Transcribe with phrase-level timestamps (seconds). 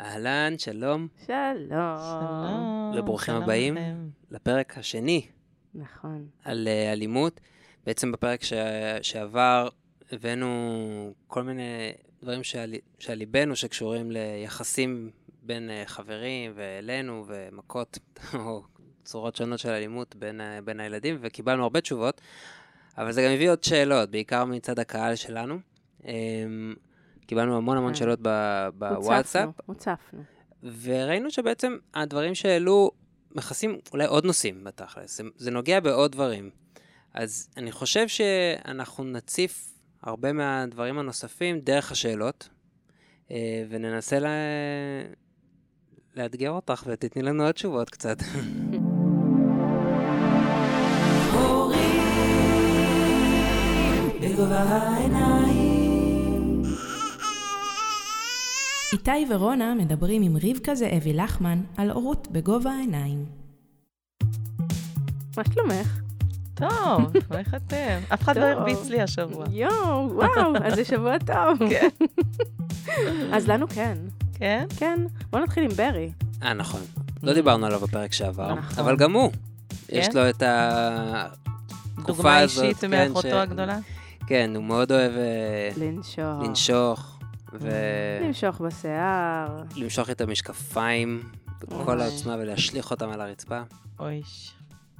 [0.00, 1.96] אהלן, שלום, שלום.
[1.98, 2.92] שלום.
[2.96, 3.74] וברוכים שלום הבאים.
[3.74, 4.08] לכם.
[4.30, 5.26] לפרק השני
[5.74, 6.26] נכון.
[6.44, 7.40] על אה, אלימות.
[7.86, 8.52] בעצם בפרק ש...
[9.02, 9.68] שעבר
[10.12, 10.50] הבאנו
[11.26, 11.92] כל מיני
[12.22, 12.74] דברים שעל...
[12.98, 15.10] שעל ליבנו שקשורים ליחסים
[15.42, 17.98] בין אה, חברים ואלינו ומכות
[18.34, 18.62] או
[19.04, 22.20] צורות שונות של אלימות בין, ה- בין הילדים, וקיבלנו הרבה תשובות,
[22.98, 25.58] אבל זה גם הביא עוד שאלות, בעיקר מצד הקהל שלנו.
[26.04, 26.74] אמ,
[27.30, 27.98] קיבלנו המון המון כן.
[27.98, 29.48] שאלות ב- בוואטסאפ.
[29.66, 30.22] הוצפנו, הוצפנו.
[30.82, 32.90] וראינו שבעצם הדברים שהעלו
[33.34, 36.50] מכסים אולי עוד נושאים בתכלס, זה, זה נוגע בעוד דברים.
[37.14, 42.48] אז אני חושב שאנחנו נציף הרבה מהדברים הנוספים דרך השאלות,
[43.30, 44.30] אה, וננסה לה...
[46.16, 48.16] לאתגר אותך ותתני לנו עוד תשובות קצת.
[58.92, 63.24] איתי ורונה מדברים עם רבקה זאבי לחמן על הורות בגובה העיניים.
[65.36, 66.00] מה שלומך?
[66.54, 68.00] טוב, איך אתם?
[68.14, 68.44] אף אחד לא.
[68.44, 69.44] הרביץ לי השבוע.
[69.50, 71.58] יואו, וואו, אז זה שבוע טוב.
[71.70, 71.88] כן.
[73.34, 73.98] אז לנו כן.
[74.34, 74.66] כן?
[74.76, 75.00] כן.
[75.30, 76.12] בוא נתחיל עם ברי.
[76.42, 76.80] אה, נכון.
[77.22, 78.84] לא דיברנו עליו בפרק שעבר, נכון.
[78.84, 79.30] אבל גם הוא.
[79.88, 80.18] יש כן?
[80.18, 83.78] לו את התקופה דוגמה הזאת, אישית כן, מאחותו הגדולה?
[84.26, 86.42] כן, הוא מאוד אוהב אה, לנשוך.
[86.42, 87.19] לנשוך,
[87.52, 87.68] ו...
[88.22, 89.62] למשוך בשיער.
[89.76, 91.22] למשוך את המשקפיים
[91.60, 92.00] בכל.
[92.00, 93.60] העוצמה ולהשליך אותם על הרצפה.
[93.98, 94.22] אוי.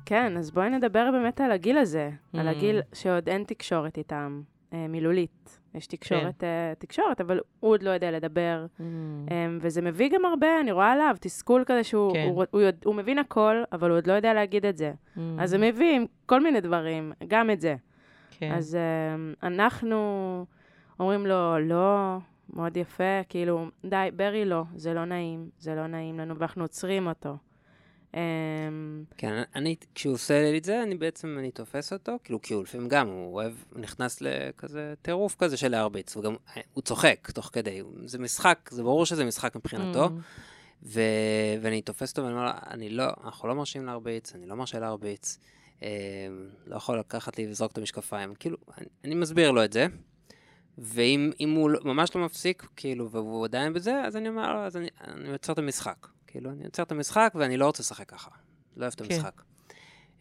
[0.07, 2.11] כן, אז בואי נדבר באמת על הגיל הזה.
[2.35, 2.51] על Mm.
[2.51, 5.59] הגיל שעוד אין תקשורת איתם, אה, מילולית.
[5.75, 5.97] יש כן.
[5.97, 8.67] תקשורת, אה, תקשורת, אבל הוא עוד לא יודע לדבר.
[8.79, 8.83] Mm.
[8.83, 12.27] אמ, וזה מביא גם הרבה, אני רואה עליו, תסכול כזה שהוא כן.
[12.31, 14.93] הוא, הוא, יודע- הוא מבין הכל, אבל הוא עוד לא יודע להגיד את זה.
[15.17, 15.21] Mm.
[15.39, 17.77] אז זה מביא עם כל מיני דברים, גם את זה.
[18.39, 18.53] כן.
[18.53, 18.79] אז
[19.43, 19.97] אנחנו
[21.01, 22.17] אומרים לו, לא,
[22.55, 27.07] מאוד יפה, כאילו, די, ברי לא, זה לא נעים, זה לא נעים לנו, ואנחנו עוצרים
[27.07, 27.37] אותו.
[28.15, 32.55] אמ, כן, אני, כשהוא עושה לי את זה, אני בעצם, אני תופס אותו, כאילו, כי
[32.55, 36.37] הוא לפעמים גם, הוא אוהב, נכנס לכזה טירוף כזה של להרביץ, וגם,
[36.75, 40.11] הוא צוחק תוך כדי, זה משחק, זה ברור שזה משחק מבחינתו, Mm.
[40.83, 41.01] ו...
[41.63, 44.79] ואני תופס אותו ואני אומר לו, אני לא, אנחנו לא מרשים להרביץ, אני לא מרשה
[44.79, 45.39] להרביץ,
[45.83, 45.89] אה,
[46.67, 48.35] לא יכול לקחת לי ולזרוק את המשקפיים.
[48.35, 49.87] כאילו, אני, אני מסביר לו את זה,
[50.79, 54.61] ואם אם הוא לא- ממש לא מפסיק, כאילו, והוא עדיין בזה, אז אני אומר לו,
[54.61, 56.07] אז אני, אני עוצר את המשחק.
[56.27, 58.31] כאילו, אני עוצר את המשחק ואני לא רוצה לשחק ככה.
[58.77, 59.15] לא אוהב את כן.
[59.15, 59.43] המשחק.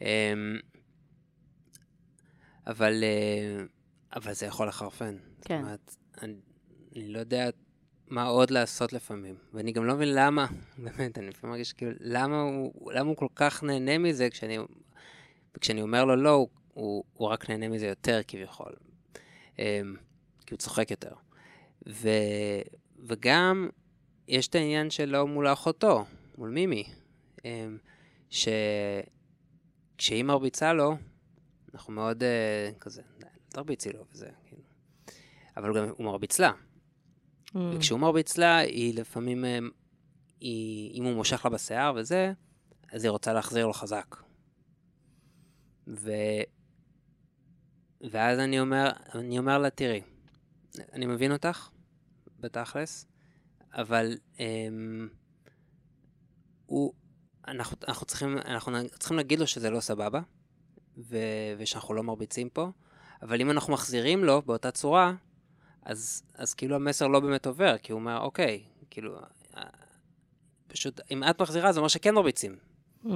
[0.02, 0.34] אה,
[2.68, 3.64] אבל, אה,
[4.16, 5.18] אבל זה יכול לחרפן.
[5.42, 5.58] כן.
[5.58, 6.34] זאת אומרת, אני,
[6.96, 7.50] אני לא יודע
[8.08, 9.36] מה עוד לעשות לפעמים.
[9.54, 10.48] ואני גם לא מבין למה,
[10.84, 14.58] באמת, אני לפעמים מרגיש כאילו, למה הוא, למה הוא כל כך נהנה מזה כשאני,
[15.62, 18.74] כשאני אומר לו לא, הוא, הוא, הוא רק נהנה מזה יותר כביכול.
[20.50, 21.14] אמ, כי הוא צוחק יותר.
[21.90, 22.10] ו,
[23.08, 23.70] וגם,
[24.28, 26.06] יש את העניין שלו מול אחותו,
[26.38, 26.84] מול מימי,
[27.46, 27.78] אמ,
[28.30, 30.98] שכשהיא מרביצה לו,
[31.74, 34.64] אנחנו מאוד אה, כזה, "די, אל תרביצי לו וזה, כאילו.
[35.58, 36.52] אבל גם הוא מרביץ לה.
[36.52, 37.58] Mm.
[37.74, 39.60] וכשהוא מרביץ לה, היא לפעמים, אה,
[40.40, 42.34] היא, אם הוא מושך לה בשיער וזה,
[42.92, 44.16] אז היא רוצה להחזיר לו חזק.
[45.88, 46.12] ו...
[48.12, 50.02] ואז אני אומר, אני אומר לה, תראי,
[50.94, 51.70] אני מבין אותך,
[52.40, 53.08] בתכלס,
[53.74, 55.10] אבל אמ,
[56.66, 56.94] הוא,
[57.48, 60.22] אנחנו, אנחנו, צריכים, אנחנו צריכים להגיד לו שזה לא סבבה,
[60.98, 61.18] ו,
[61.58, 62.72] ושאנחנו לא מרביצים פה,
[63.22, 65.14] אבל אם אנחנו מחזירים לו באותה צורה,
[65.84, 69.20] אז, אז כאילו המסר לא באמת עובר, כי הוא אומר, אוקיי, כאילו,
[70.68, 72.56] פשוט, אם את מחזירה, זה אומר שכן מרביצים.
[73.06, 73.10] Mm.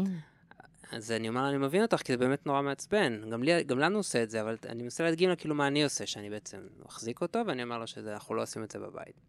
[0.95, 3.29] אז אני אומר, אני מבין אותך, כי זה באמת נורא מעצבן.
[3.29, 5.83] גם, לי, גם לנו עושה את זה, אבל אני מנסה להדגים לו כאילו מה אני
[5.83, 9.21] עושה, שאני בעצם מחזיק אותו, ואני אומר לו שאנחנו לא עושים את זה בבית.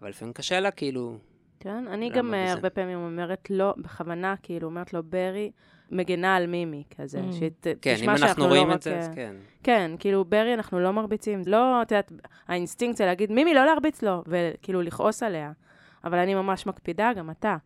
[0.00, 1.18] אבל לפעמים קשה לה, כאילו,
[1.60, 2.52] כן, אני גם אה, בזה?
[2.52, 5.50] הרבה פעמים אומרת לא, בכוונה, כאילו, אומרת לו, ברי,
[5.90, 7.32] מגנה על מימי, כזה, Mm.
[7.32, 9.36] שתשמע כן, אם שאנחנו אנחנו לא רואים רק, את זה, אז אה, כן.
[9.62, 11.42] כן, כאילו, ברי, אנחנו לא מרביצים.
[11.46, 12.12] לא, את יודעת,
[12.48, 15.52] האינסטינקט זה להגיד, מימי, לא להרביץ לו, וכאילו לכעוס עליה.
[16.04, 17.56] אבל אני ממש מקפידה, גם אתה.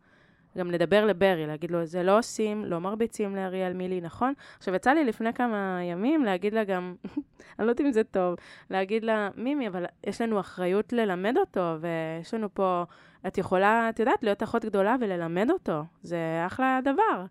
[0.58, 4.32] גם לדבר לברי, להגיד לו, זה לא עושים, לא מרביצים לאריאל מילי, נכון?
[4.58, 6.94] עכשיו, יצא לי לפני כמה ימים להגיד לה גם,
[7.58, 8.36] אני לא יודעת אם זה טוב,
[8.70, 12.84] להגיד לה, מימי, אבל יש לנו אחריות ללמד אותו, ויש לנו פה,
[13.26, 15.84] את יכולה, את יודעת, להיות אחות גדולה וללמד אותו.
[16.02, 17.24] זה אחלה דבר.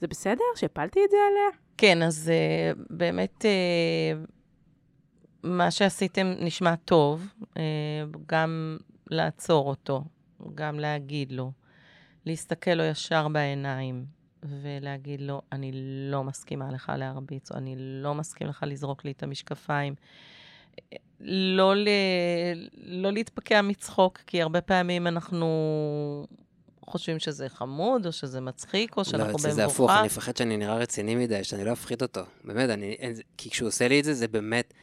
[0.00, 1.58] זה בסדר שהפלתי את זה עליה?
[1.76, 4.30] כן, אז אה, באמת אה,
[5.42, 7.58] מה שעשיתם נשמע טוב, uh,
[8.26, 8.76] גם
[9.10, 10.04] לעצור אותו,
[10.54, 11.52] גם להגיד לו,
[12.26, 14.04] להסתכל לו ישר בעיניים
[14.42, 15.70] ולהגיד לו, אני
[16.10, 19.94] לא מסכימה לך להרביץ, או אני לא מסכים לך לזרוק לי את המשקפיים.
[21.20, 21.88] לא, ל...
[22.74, 25.46] לא להתפקע מצחוק, כי הרבה פעמים אנחנו
[26.86, 29.48] חושבים שזה חמוד, או שזה מצחיק, או שאנחנו לא, במבוכה.
[29.48, 32.20] אצלי זה הפוך, אני מפחד שאני נראה רציני מדי, שאני לא אפחית אותו.
[32.44, 34.74] באמת, אני, אין, כי כשהוא עושה לי את זה, זה באמת...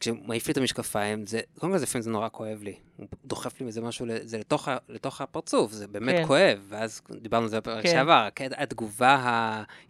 [0.00, 2.74] כשהוא מעיף לי את המשקפיים, זה, קודם כל זה לפעמים זה נורא כואב לי.
[2.96, 6.26] הוא דוחף לי מזה משהו, זה לתוך, ה, לתוך הפרצוף, זה באמת כן.
[6.26, 6.66] כואב.
[6.68, 7.90] ואז דיברנו על זה בפרק כן.
[7.90, 9.16] שעבר, כן, התגובה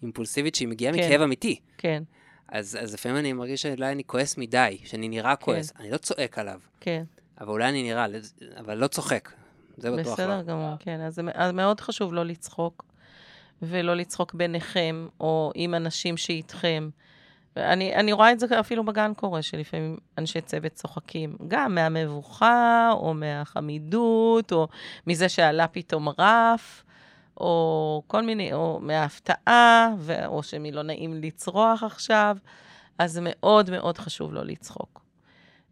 [0.03, 0.99] האימפולסיבית שהיא מגיעה כן.
[0.99, 1.61] מכאב אמיתי.
[1.79, 2.03] כן,
[2.49, 5.45] אז, אז לפעמים אני מרגיש שאולי אני כועס מדי, שאני נראה כן.
[5.45, 5.73] כועס.
[5.81, 7.05] אני לא צועק עליו, כן.
[7.41, 8.07] אבל אולי אני נראה,
[8.59, 9.33] אבל לא צוחק.
[9.77, 10.13] זה בטוח לא.
[10.13, 11.01] בסדר גמור, כן.
[11.01, 12.85] אז, אז מאוד חשוב לא לצחוק,
[13.63, 16.89] ולא לצחוק ביניכם, או עם אנשים שאיתכם.
[17.57, 23.15] אני, אני רואה את זה אפילו בגן קורה, שלפעמים אנשי צוות צוחקים, גם מהמבוכה, או
[23.15, 24.69] מהחמידות, או
[25.07, 26.85] מזה שעלה פתאום רף,
[27.37, 32.37] או כל מיני, או מההפתעה, ו- או שמי לא נעים לצרוח עכשיו.
[32.99, 35.01] אז מאוד מאוד חשוב לא לצחוק.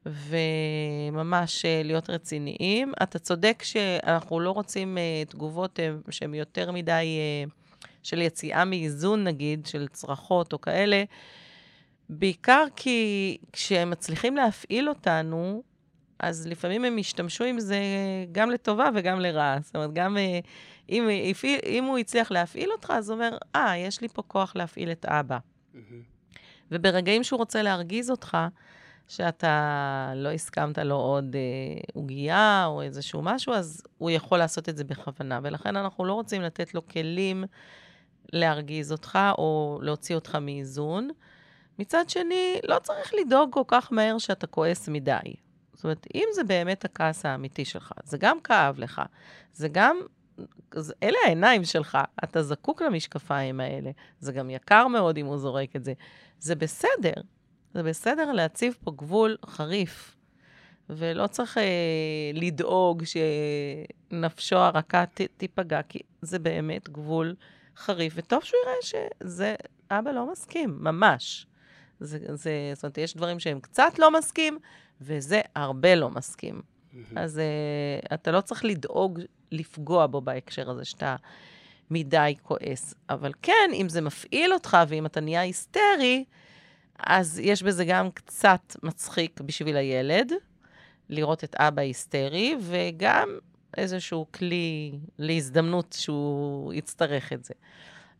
[0.06, 2.92] וממש אה, להיות רציניים.
[3.02, 7.50] אתה צודק שאנחנו לא רוצים אה, תגובות אה, שהן יותר מדי אה,
[8.02, 11.04] של יציאה מאיזון, נגיד, של צרחות או כאלה,
[12.08, 15.62] בעיקר כי כשהם מצליחים להפעיל אותנו,
[16.18, 17.78] אז לפעמים הם ישתמשו עם זה
[18.32, 19.58] גם לטובה וגם לרעה.
[19.62, 20.40] זאת אומרת, גם אה,
[20.88, 24.56] אם, הפעיל, אם הוא הצליח להפעיל אותך, אז הוא אומר, אה, יש לי פה כוח
[24.56, 25.38] להפעיל את אבא.
[25.74, 26.02] מהמם.
[26.70, 28.36] וברגעים שהוא רוצה להרגיז אותך,
[29.08, 34.76] שאתה לא הסכמת לו עוד אה, עוגייה או איזשהו משהו, אז הוא יכול לעשות את
[34.76, 35.40] זה בכוונה.
[35.42, 37.44] ולכן אנחנו לא רוצים לתת לו כלים
[38.32, 41.08] להרגיז אותך או להוציא אותך מאיזון.
[41.78, 45.34] מצד שני, לא צריך לדאוג כל כך מהר שאתה כועס מדי.
[45.74, 49.02] זאת אומרת, אם זה באמת הכעס האמיתי שלך, זה גם כאב לך,
[49.52, 49.98] זה גם,
[51.02, 53.90] אלה העיניים שלך, אתה זקוק למשקפיים האלה.
[54.20, 55.92] זה גם יקר מאוד אם הוא זורק את זה.
[56.38, 57.12] זה בסדר.
[57.74, 60.16] זה בסדר להציב פה גבול חריף,
[60.90, 61.62] ולא צריך אה,
[62.34, 67.34] לדאוג שנפשו הרכה ת, תיפגע, כי זה באמת גבול
[67.76, 69.54] חריף, וטוב שהוא יראה שזה,
[69.90, 71.46] אבא לא מסכים, ממש.
[72.00, 74.58] זה, זה, זאת אומרת, יש דברים שהם קצת לא מסכים,
[75.00, 76.60] וזה הרבה לא מסכים.
[76.92, 77.18] מהמם.
[77.18, 79.20] אז uh, אתה לא צריך לדאוג
[79.52, 81.16] לפגוע בו בהקשר הזה, שאתה
[81.90, 82.94] מדי כועס.
[83.10, 86.24] אבל כן, אם זה מפעיל אותך, ואם אתה נהיה היסטרי,
[86.98, 90.32] אז יש בזה גם קצת מצחיק בשביל הילד,
[91.08, 93.38] לראות את אבא היסטרי, וגם
[93.76, 97.54] איזשהו כלי להזדמנות שהוא יצטרך את זה.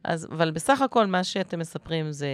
[0.04, 2.28] אז, אבל בסך הכל, מה שאתם מספרים זה,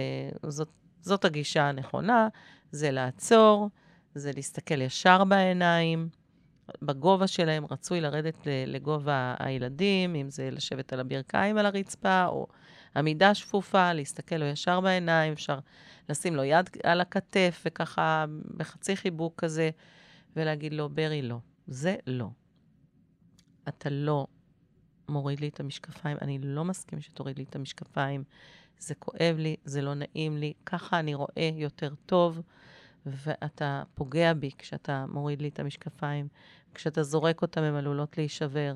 [0.47, 0.69] זאת,
[1.05, 2.27] זאת הגישה הנכונה,
[2.71, 3.69] זה לעצור,
[4.15, 6.09] זה להסתכל ישר בעיניים,
[6.81, 8.37] בגובה שלהם, רצוי לרדת
[8.67, 12.47] לגובה הילדים, אם זה לשבת על הברכיים על הרצפה, או
[12.95, 15.59] עמידה שפופה, להסתכל לו ישר בעיניים, אפשר
[16.09, 18.25] לשים לו יד על הכתף, וככה
[18.57, 19.69] בחצי חיבוק כזה,
[20.35, 21.37] ולהגיד לו, ברי, לא,
[21.67, 22.29] זה לא.
[23.67, 24.27] אתה לא
[25.09, 28.23] מוריד לי את המשקפיים, אני לא מסכים שתוריד לי את המשקפיים.
[28.79, 32.41] זה כואב לי, זה לא נעים לי, ככה אני רואה יותר טוב,
[33.05, 36.27] ואתה פוגע בי כשאתה מוריד לי את המשקפיים.
[36.73, 38.75] כשאתה זורק אותם, הן עלולות להישבר.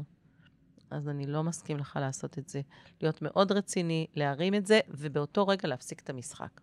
[0.91, 2.61] אז אני לא מסכים לך לעשות את זה.
[3.01, 6.61] להיות מאוד רציני, להרים את זה, ובאותו רגע להפסיק את המשחק.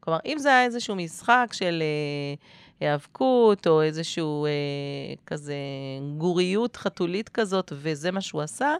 [0.00, 2.34] כלומר, אם זה היה איזשהו משחק של אה,
[2.80, 4.50] היאבקות, או איזשהו אה,
[5.26, 5.54] כזה
[6.18, 8.74] גוריות חתולית כזאת, וזה מה שהוא עשה,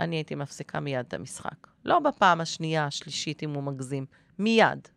[0.00, 1.66] אני הייתי מפסיקה מיד את המשחק.
[1.84, 4.06] לא בפעם השנייה, השלישית, אם הוא מגזים.
[4.38, 4.88] מיד.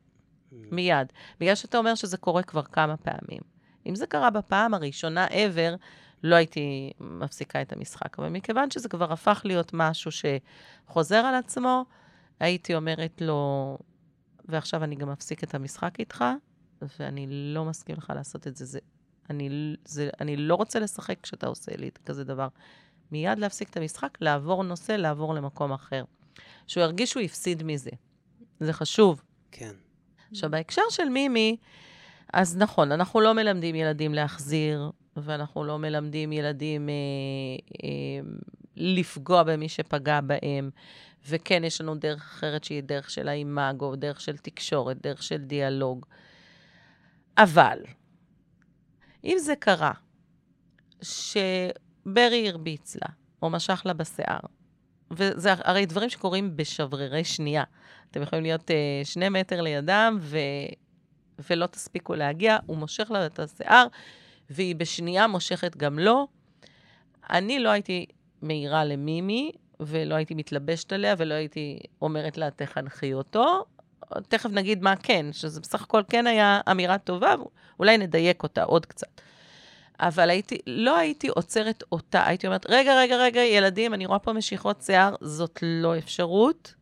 [0.51, 1.13] מיד.
[1.39, 3.41] בגלל שאתה אומר שזה קורה כבר כמה פעמים.
[3.85, 5.77] אם זה קרה בפעם הראשונה ever,
[6.23, 8.19] לא הייתי מפסיקה את המשחק.
[8.19, 11.85] אבל מכיוון שזה כבר הפך להיות משהו שחוזר על עצמו,
[12.39, 13.77] הייתי אומרת לו,
[14.45, 16.25] ועכשיו אני גם אפסיק את המשחק איתך,
[16.99, 18.65] ואני לא מסכים לך לעשות את זה.
[18.65, 18.79] זה,
[19.29, 22.47] אני, זה אני לא רוצה לשחק כשאתה עושה לי כזה דבר.
[23.11, 26.03] מיד להפסיק את המשחק, לעבור נושא, לעבור למקום אחר.
[26.67, 27.91] שהוא ירגיש שהוא הפסיד מזה.
[28.59, 29.21] זה חשוב.
[29.51, 29.73] כן.
[30.31, 31.57] עכשיו, בהקשר של מימי,
[32.33, 36.93] אז נכון, אנחנו לא מלמדים ילדים להחזיר, ואנחנו לא מלמדים ילדים אה,
[37.83, 38.29] אה,
[38.75, 40.69] לפגוע במי שפגע בהם.
[41.27, 46.05] וכן, יש לנו דרך אחרת שהיא דרך של האימאגו, דרך של תקשורת, דרך של דיאלוג.
[47.37, 47.79] אבל,
[49.23, 49.91] אם זה קרה,
[52.07, 53.07] שברי הרביץ לה,
[53.41, 54.39] או משך לה בשיער,
[55.11, 57.63] וזה הרי דברים שקורים בשברירי שנייה.
[58.11, 60.37] אתם יכולים להיות uh, שני מטר לידם, ו...
[61.49, 63.87] ולא תספיקו להגיע, הוא מושך לה את השיער,
[64.49, 66.27] והיא בשנייה מושכת גם לו.
[67.29, 68.05] אני לא הייתי
[68.41, 73.65] מעירה למימי, ולא הייתי מתלבשת עליה, ולא הייתי אומרת לה, תחנכי אותו.
[74.27, 77.35] תכף נגיד מה כן, שזה בסך הכל כן היה אמירה טובה,
[77.79, 79.21] אולי נדייק אותה עוד קצת.
[79.99, 84.33] אבל הייתי, לא הייתי עוצרת אותה, הייתי אומרת, רגע, רגע, רגע, ילדים, אני רואה פה
[84.33, 86.73] משיכות שיער, זאת לא אפשרות.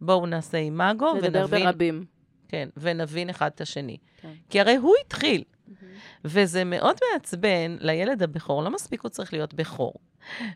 [0.00, 1.32] בואו נעשה אימאגו ונבין...
[1.32, 2.04] לדבר ברבים.
[2.48, 3.96] כן, ונבין אחד את השני.
[4.20, 4.32] כן.
[4.50, 5.44] כי הרי הוא התחיל,
[6.24, 9.94] וזה מאוד מעצבן לילד הבכור, לא מספיק הוא צריך להיות בכור.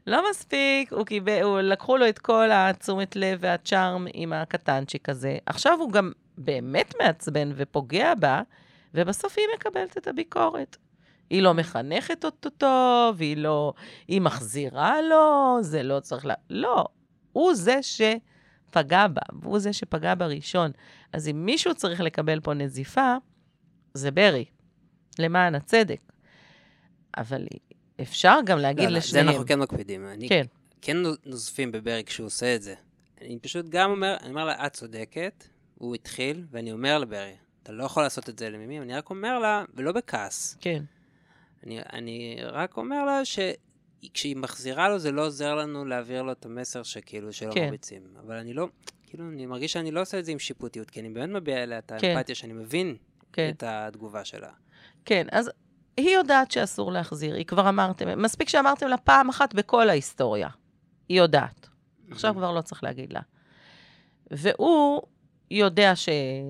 [0.07, 5.39] לא מספיק, הוא קיבל, הוא, לקחו לו את כל התשומת לב והצ'ארם עם הקטנצ'יק הזה.
[5.47, 8.43] עכשיו הוא גם באמת מעצבן ופוגע בה,
[8.95, 10.77] ובסוף היא מקבלת את הביקורת.
[11.31, 13.73] היא לא מחנכת אותו טוב, היא לא...
[14.09, 16.31] היא מחזירה לו, זה לא צריך ל...
[16.51, 16.85] לא,
[17.33, 20.71] הוא זה שפגע בה, והוא זה שפגע בראשון.
[21.13, 23.17] אז אם מישהו צריך לקבל פה נזיפה,
[23.95, 24.45] זה ברי,
[25.19, 26.01] למען הצדק.
[27.17, 27.47] אבל
[28.01, 29.27] אפשר גם להגיד לא, לשניהם.
[29.27, 30.07] זה אנחנו כן מקפידים.
[30.07, 30.45] אני כן.
[30.83, 32.75] כן נוזפים בברי כשהוא עושה את זה.
[33.21, 35.45] אני פשוט גם אומר, אני אומר לה, את צודקת,
[35.75, 39.39] הוא התחיל, ואני אומר לברי, אתה לא יכול לעשות את זה למימי, אני רק אומר
[39.39, 40.83] לה, ולא בכעס, כן,
[41.67, 46.45] אני, אני רק אומר לה שכשהיא מחזירה לו, זה לא עוזר לנו להעביר לו את
[46.45, 47.65] המסר שכאילו, שלא כן.
[47.65, 48.03] מרביצים.
[48.27, 48.69] אבל אני לא,
[49.07, 51.79] כאילו, אני מרגיש שאני לא עושה את זה עם שיפוטיות, כי אני באמת מביע אליה
[51.79, 52.09] את כן.
[52.09, 52.97] האמפתיה, שאני מבין
[53.33, 53.51] כן.
[53.57, 54.51] את התגובה שלה.
[55.05, 55.27] כן.
[55.33, 55.51] אז
[55.97, 60.49] היא יודעת שאסור להחזיר, היא כבר אמרתם, מספיק שאמרתם לה פעם אחת בכל ההיסטוריה.
[61.09, 61.69] היא יודעת.
[62.11, 63.21] עכשיו כבר לא צריך להגיד לה.
[64.31, 65.03] והוא
[65.51, 66.09] יודע ש...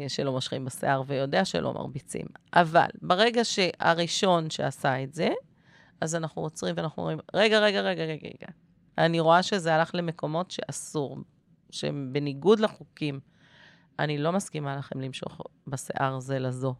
[0.09, 2.27] שלא מושכים בשיער ויודע שלא מרביצים.
[2.55, 5.29] אבל ברגע שהראשון שעשה את זה,
[6.01, 8.47] אז אנחנו עוצרים ואנחנו אומרים, רגע, רגע, רגע, רגע, רגע.
[8.99, 11.19] אני רואה שזה הלך למקומות שאסור,
[11.71, 13.21] שהם בניגוד לחוקים.
[13.99, 16.75] אני לא מסכימה לכם למשוך בשיער זה לזו.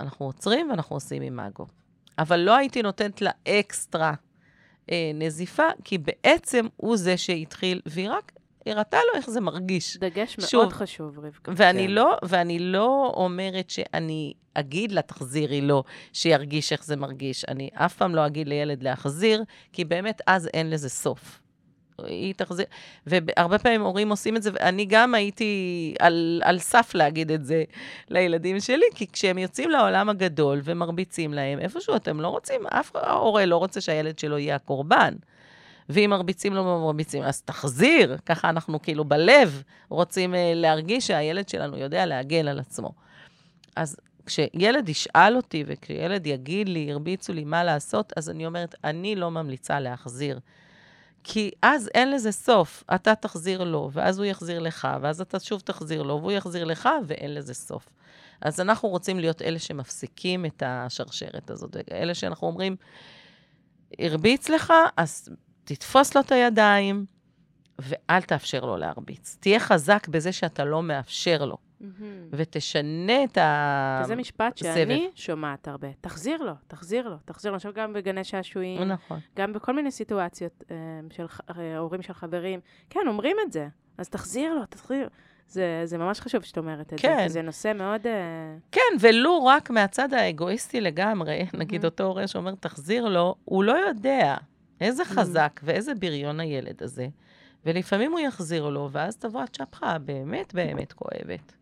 [0.00, 1.66] אנחנו עוצרים ואנחנו עושים אימאגו.
[2.18, 4.14] אבל לא הייתי נותנת לה אקסטרה
[4.90, 8.32] אה, נזיפה, כי בעצם הוא זה שהתחיל, והיא רק
[8.70, 9.96] הראתה לו איך זה מרגיש.
[9.96, 10.60] דגש שוב.
[10.60, 11.52] מאוד חשוב, רבקה.
[11.56, 11.90] ואני, כן.
[11.90, 17.44] לא, ואני לא אומרת שאני אגיד לה, תחזירי לו, שירגיש איך זה מרגיש.
[17.44, 21.40] אני אף פעם לא אגיד לילד להחזיר, כי באמת אז אין לזה סוף.
[22.04, 22.66] היא תחזיר,
[23.06, 27.64] והרבה פעמים הורים עושים את זה, ואני גם הייתי על, על סף להגיד את זה
[28.08, 33.46] לילדים שלי, כי כשהם יוצאים לעולם הגדול ומרביצים להם, איפשהו אתם לא רוצים, אף הורה
[33.46, 35.14] לא רוצה שהילד שלו יהיה הקורבן.
[35.88, 38.16] ואם מרביצים לו ומרביצים, אז תחזיר.
[38.26, 42.90] ככה אנחנו כאילו בלב רוצים uh, להרגיש שהילד שלנו יודע להגן על עצמו.
[43.76, 49.16] אז כשילד ישאל אותי וכשילד יגיד לי, הרביצו לי מה לעשות, אז אני אומרת, אני
[49.16, 50.38] לא ממליצה להחזיר.
[51.24, 52.84] כי אז אין לזה סוף.
[52.94, 56.88] אתה תחזיר לו, ואז הוא יחזיר לך, ואז אתה שוב תחזיר לו, והוא יחזיר לך,
[57.06, 57.88] ואין לזה סוף.
[58.40, 62.76] אז אנחנו רוצים להיות אלה שמפסיקים את השרשרת הזאת, אלה שאנחנו אומרים,
[63.98, 65.28] הרביץ לך, אז
[65.74, 67.04] תתפוס לו את הידיים,
[67.78, 69.36] ואל תאפשר לו להרביץ.
[69.40, 72.28] תהיה חזק בזה שאתה לא מאפשר לו, מהמם.
[72.32, 74.00] ותשנה את ה...
[74.04, 74.74] וזה משפט סבב.
[74.74, 75.88] שאני שומעת הרבה.
[76.00, 77.56] תחזיר לו, תחזיר לו, תחזיר לו.
[77.56, 79.18] עכשיו גם בגני שעשועים, נכון.
[79.36, 80.76] גם בכל מיני סיטואציות אה,
[81.10, 81.26] של
[81.58, 82.60] אה, הורים של חברים.
[82.90, 83.68] כן, אומרים את זה.
[83.98, 85.08] אז תחזיר לו, תחזיר.
[85.48, 87.16] זה, זה ממש חשוב שאת אומרת את כן.
[87.18, 88.06] זה, כי זה נושא מאוד...
[88.06, 91.84] אה, כן, ולו רק מהצד האגואיסטי לגמרי, נגיד Mhm.
[91.84, 94.36] אותו הורה שאומר, תחזיר לו, הוא לא יודע
[94.80, 97.08] איזה חזק ואיזה בריון הילד הזה.
[97.66, 101.52] ולפעמים הוא יחזיר לו, ואז תבוא הצ'פחה הבאמת באמת כואבת.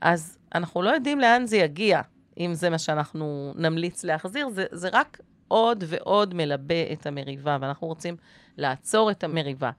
[0.00, 2.00] אז אנחנו לא יודעים לאן זה יגיע,
[2.38, 7.86] אם זה מה שאנחנו נמליץ להחזיר, זה, זה רק עוד ועוד מלבה את המריבה, ואנחנו
[7.86, 8.16] רוצים
[8.56, 9.70] לעצור את המריבה.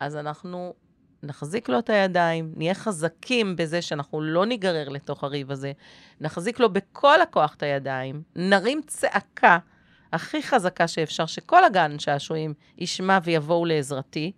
[0.00, 0.74] אז אנחנו
[1.22, 5.72] נחזיק לו את הידיים, נהיה חזקים בזה שאנחנו לא ניגרר לתוך הריב הזה,
[6.20, 9.58] נחזיק לו בכל הכוח את הידיים, נרים צעקה
[10.12, 14.32] הכי חזקה שאפשר, שכל הגן שעשועים ישמע ויבואו לעזרתי,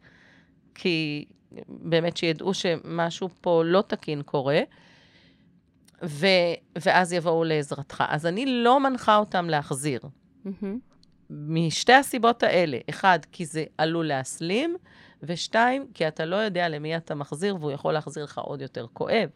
[0.74, 1.24] כי
[1.68, 4.60] באמת שידעו שמשהו פה לא תקין קורה,
[6.02, 6.26] ו,
[6.82, 8.04] ואז יבואו לעזרתך.
[8.08, 10.00] אז אני לא מנחה אותם להחזיר.
[10.44, 10.78] מהמם.
[11.30, 14.76] משתי הסיבות האלה, אחד, כי זה עלול להסלים,
[15.22, 19.28] ושתיים, כי אתה לא יודע למי אתה מחזיר, והוא יכול להחזיר לך עוד יותר כואב.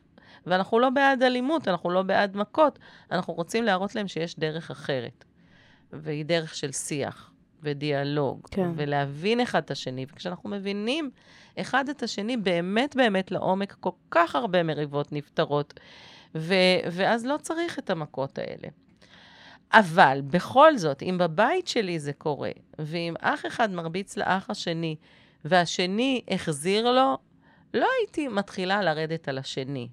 [0.46, 2.78] ואנחנו לא בעד אלימות, אנחנו לא בעד מכות,
[3.12, 5.24] אנחנו רוצים להראות להם שיש דרך אחרת.
[5.92, 8.70] והיא דרך של שיח ודיאלוג, כן.
[8.76, 10.06] ולהבין אחד את השני.
[10.12, 11.10] וכשאנחנו מבינים
[11.60, 15.80] אחד את השני באמת באמת לעומק, כל כך הרבה מריבות נפתרות,
[16.34, 18.68] ו- ואז לא צריך את המכות האלה.
[19.72, 24.96] אבל בכל זאת, אם בבית שלי זה קורה, ואם אח אחד מרביץ לאח השני,
[25.44, 27.18] והשני החזיר לו,
[27.74, 29.88] לא הייתי מתחילה לרדת על השני.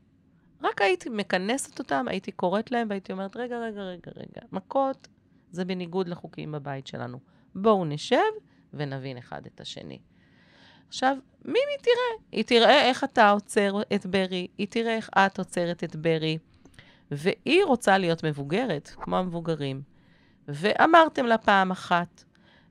[0.64, 5.08] רק הייתי מכנסת אותם, הייתי קוראת להם והייתי אומרת, רגע, רגע, רגע, רגע, מכות
[5.54, 7.20] זה בניגוד לחוקים בבית שלנו.
[7.56, 8.32] בואו נשב
[8.74, 10.00] ונבין אחד את השני.
[10.88, 15.84] עכשיו, מימי תראה, היא תראה איך אתה עוצר את ברי, היא תראה איך את עוצרת
[15.84, 16.38] את ברי,
[17.12, 19.82] והיא רוצה להיות מבוגרת, כמו המבוגרים.
[20.48, 22.24] ואמרתם לה פעם אחת,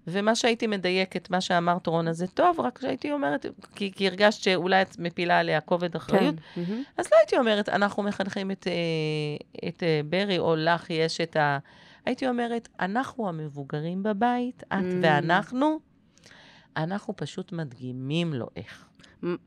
[0.06, 4.82] ומה שהייתי מדייקת, מה שאמרת, רונה, זה טוב, רק שהייתי אומרת, כי, כי הרגשת שאולי
[4.82, 6.62] את מפילה עליה כובד אחריות, כן.
[6.96, 11.36] אז לא הייתי אומרת, אנחנו מחנכים את, אה, את אה, ברי, או לך יש את
[11.36, 11.58] ה...
[12.06, 14.84] הייתי אומרת, אנחנו המבוגרים בבית, את Mm.
[15.02, 15.80] ואנחנו,
[16.76, 18.88] אנחנו פשוט מדגימים לו איך.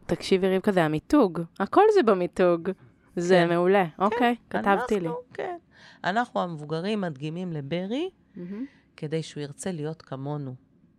[0.05, 1.41] תקשיבי, רבקה, זה המיתוג.
[1.59, 2.69] הכל זה במיתוג.
[3.15, 3.49] זה כן.
[3.49, 3.85] מעולה.
[3.99, 5.07] אוקיי, כתבתי לי.
[5.07, 5.57] אנחנו, כן.
[6.03, 8.65] אנחנו המבוגרים מדגימים לברי, מהמם.
[8.97, 10.55] כדי שהוא ירצה להיות כמונו.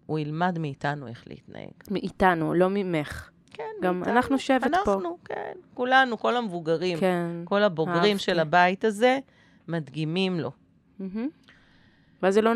[0.07, 1.71] הוא ילמד מאיתנו איך להתנהג.
[1.91, 3.31] מאיתנו, לא ממך.
[3.51, 4.17] כן, גם מאיתנו.
[4.17, 4.95] אנחנו שבט פה.
[4.95, 5.53] אנחנו, כן.
[5.75, 7.31] כולנו, כל המבוגרים, כן.
[7.45, 8.19] כל הבוגרים אהבתי.
[8.19, 9.19] של הבית הזה,
[9.69, 10.51] מדגימים לו.
[10.99, 11.29] מהמם.
[12.23, 12.53] ואז היא לא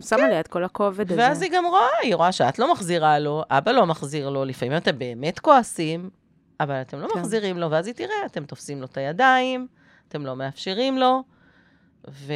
[0.00, 1.20] שמה עליה את כל הכובד הזה.
[1.20, 4.76] ואז היא גם רואה, היא רואה שאת לא מחזירה לו, אבא לא מחזיר לו, לפעמים
[4.76, 6.10] אתם באמת כועסים,
[6.60, 7.18] אבל אתם לא כן.
[7.20, 9.66] מחזירים לו, ואז היא תראה, אתם תופסים לו את הידיים,
[10.08, 11.22] אתם לא מאפשרים לו,
[12.10, 12.32] ו...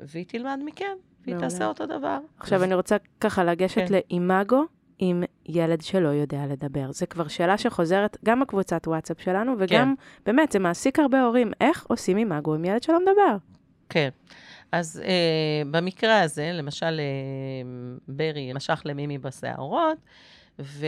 [0.00, 0.84] והיא תלמד מכם,
[1.24, 1.50] והיא מעולה.
[1.50, 2.18] תעשה אותו דבר.
[2.38, 3.94] עכשיו אני רוצה ככה לגשת כן.
[3.94, 4.64] לאימאגו
[4.98, 6.92] עם ילד שלא יודע לדבר.
[6.92, 10.02] זו כבר שאלה שחוזרת גם בקבוצת וואטסאפ שלנו, וגם, כן.
[10.26, 11.52] באמת, זה מעסיק הרבה הורים.
[11.60, 13.36] איך עושים אימאגו עם ילד שלא מדבר?
[13.88, 14.08] כן.
[14.72, 17.68] אז אה, במקרה הזה, למשל, אה,
[18.08, 19.98] ברי משך למימי בשערות,
[20.58, 20.86] ו...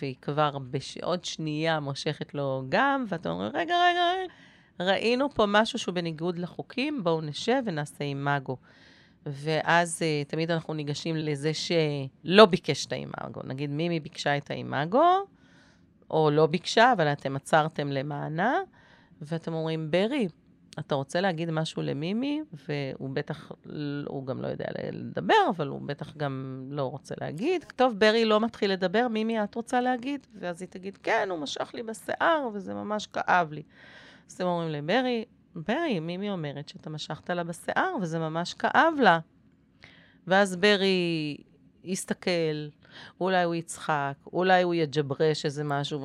[0.00, 5.78] והיא כבר בעוד שנייה מושכת לו גם, ואתה אומר, רגע, רגע, רגע, ראינו פה משהו
[5.78, 8.56] שהוא בניגוד לחוקים, בואו נשב ונעשה אימאגו.
[9.26, 13.40] ואז אה, תמיד אנחנו ניגשים לזה שלא ביקש את האימאגו.
[13.44, 15.26] נגיד, מימי ביקשה את האימאגו,
[16.10, 18.58] או לא ביקשה, אבל אתם עצרתם למענה,
[19.22, 20.28] ואתם אומרים, ברי,
[20.78, 23.52] אתה רוצה להגיד משהו למימי, והוא בטח,
[24.06, 27.64] הוא גם לא יודע לדבר, אבל הוא בטח גם לא רוצה להגיד.
[27.76, 30.26] טוב, ברי לא מתחיל לדבר, מימי, את רוצה להגיד?
[30.38, 33.62] ואז היא תגיד, כן, הוא משך לי בשיער, וזה ממש כאב לי.
[34.28, 35.24] אז אתם אומרים לברי,
[35.54, 39.18] ברי, מימי אומרת שאתה משכת לה בשיער, וזה ממש כאב לה.
[40.26, 41.36] ואז ברי
[41.84, 42.68] יסתכל,
[43.20, 46.00] אולי הוא יצחק, אולי הוא יג'ברש איזה משהו,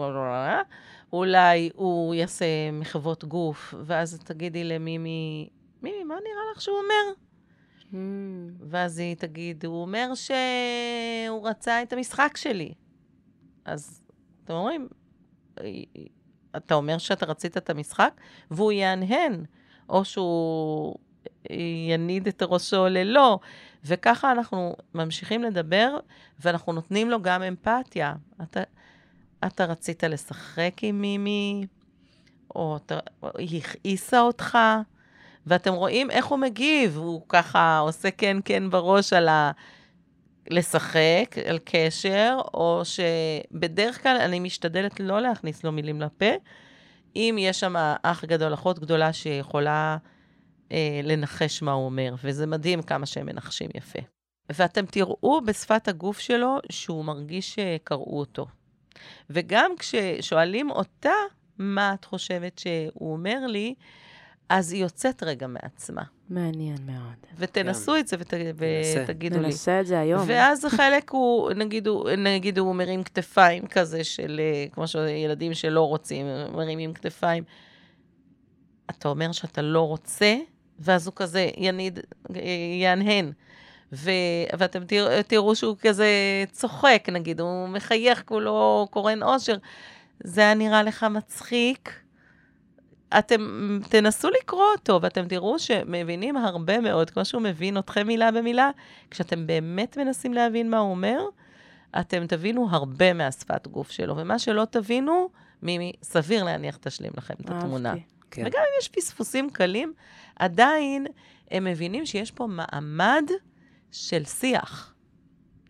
[1.14, 5.50] אולי הוא יעשה מחוות גוף, ואז תגידי למימי,
[5.82, 7.14] מימי, מה נראה לך שהוא אומר?
[8.70, 12.74] ואז היא תגיד, הוא אומר שהוא רצה את המשחק שלי.
[13.66, 14.02] אז
[14.44, 14.88] אתם אומרים,
[16.58, 19.46] אתה אומר שאתה רצית את המשחק, והוא יהנהן,
[19.90, 20.96] או שהוא
[21.90, 23.40] יניד את ראשו ללא.
[23.86, 25.98] וככה אנחנו ממשיכים לדבר,
[26.40, 28.14] ואנחנו נותנים לו גם אמפתיה.
[28.44, 28.62] אתה,
[29.46, 31.66] אתה רצית לשחק עם מימי,
[32.56, 33.00] או אתה,
[33.38, 34.58] היא הכעיסה אותך,
[35.48, 39.52] ואתם רואים איך הוא מגיב, הוא ככה עושה כן כן בראש על ה...
[40.50, 46.26] לשחק, על קשר, או שבדרך כלל אני משתדלת לא להכניס לו מילים לפה.
[47.16, 49.98] אם יש שם אח גדול, אחות גדולה שיכולה
[50.72, 54.00] אה, לנחש מה הוא אומר, וזה מדהים כמה שהם מנחשים יפה.
[54.50, 58.48] ואתם תראו בשפת הגוף שלו שהוא מרגיש שקראו אותו.
[59.30, 61.14] וגם כששואלים אותה,
[61.58, 63.74] מה את חושבת שהוא אומר לי,
[64.50, 66.04] אז היא יוצאת רגע מעצמה.
[66.30, 67.16] מעניין מאוד.
[67.38, 68.00] ותנסו כן.
[68.00, 68.34] את זה ות...
[68.34, 69.04] ננסה.
[69.04, 69.46] ותגידו לי.
[69.46, 70.24] ננסה את זה היום.
[70.28, 75.88] ואז החלק הוא, נגיד הוא, נגיד הוא מרים כתפיים כזה של, אה, כמו שילדים שלא
[75.88, 77.44] רוצים, מרימים כתפיים.
[78.90, 80.36] אתה אומר שאתה לא רוצה,
[80.80, 82.00] ואז הוא כזה יניד,
[82.82, 83.32] יהנהן.
[83.94, 84.12] ו...
[84.58, 86.08] ואתם תראו, תראו שהוא כזה
[86.52, 89.58] צוחק, נגיד, הוא מחייך, כולו קורן אושר.
[90.24, 92.00] זה היה נראה לך מצחיק?
[93.20, 98.70] אתם תנסו לקרוא אותו, ואתם תראו שמבינים הרבה מאוד, כמו שהוא מבין אתכם מילה במילה,
[99.12, 101.20] כשאתם באמת מנסים להבין מה הוא אומר,
[102.00, 105.30] אתם תבינו הרבה מהשפת גוף שלו, ומה שלא תבינו,
[105.62, 107.94] מימי, סביר להניח תשלים לכם את התמונה.
[108.32, 108.42] כן.
[108.46, 109.94] וגם אם יש פספוסים קלים,
[110.36, 111.08] עדיין
[111.52, 113.24] הם מבינים שיש פה מעמד
[113.92, 114.94] של שיח,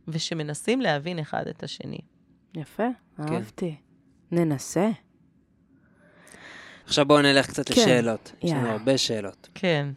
[0.07, 1.99] ושמנסים להבין אחד את השני.
[2.55, 2.87] יפה,
[3.19, 3.75] אהבתי.
[4.31, 4.89] ננסה.
[6.85, 7.81] עכשיו בואו נלך קצת כן.
[7.81, 8.33] לשאלות.
[8.41, 8.67] יש לנו.
[8.69, 9.49] הרבה שאלות.
[9.55, 9.89] כן.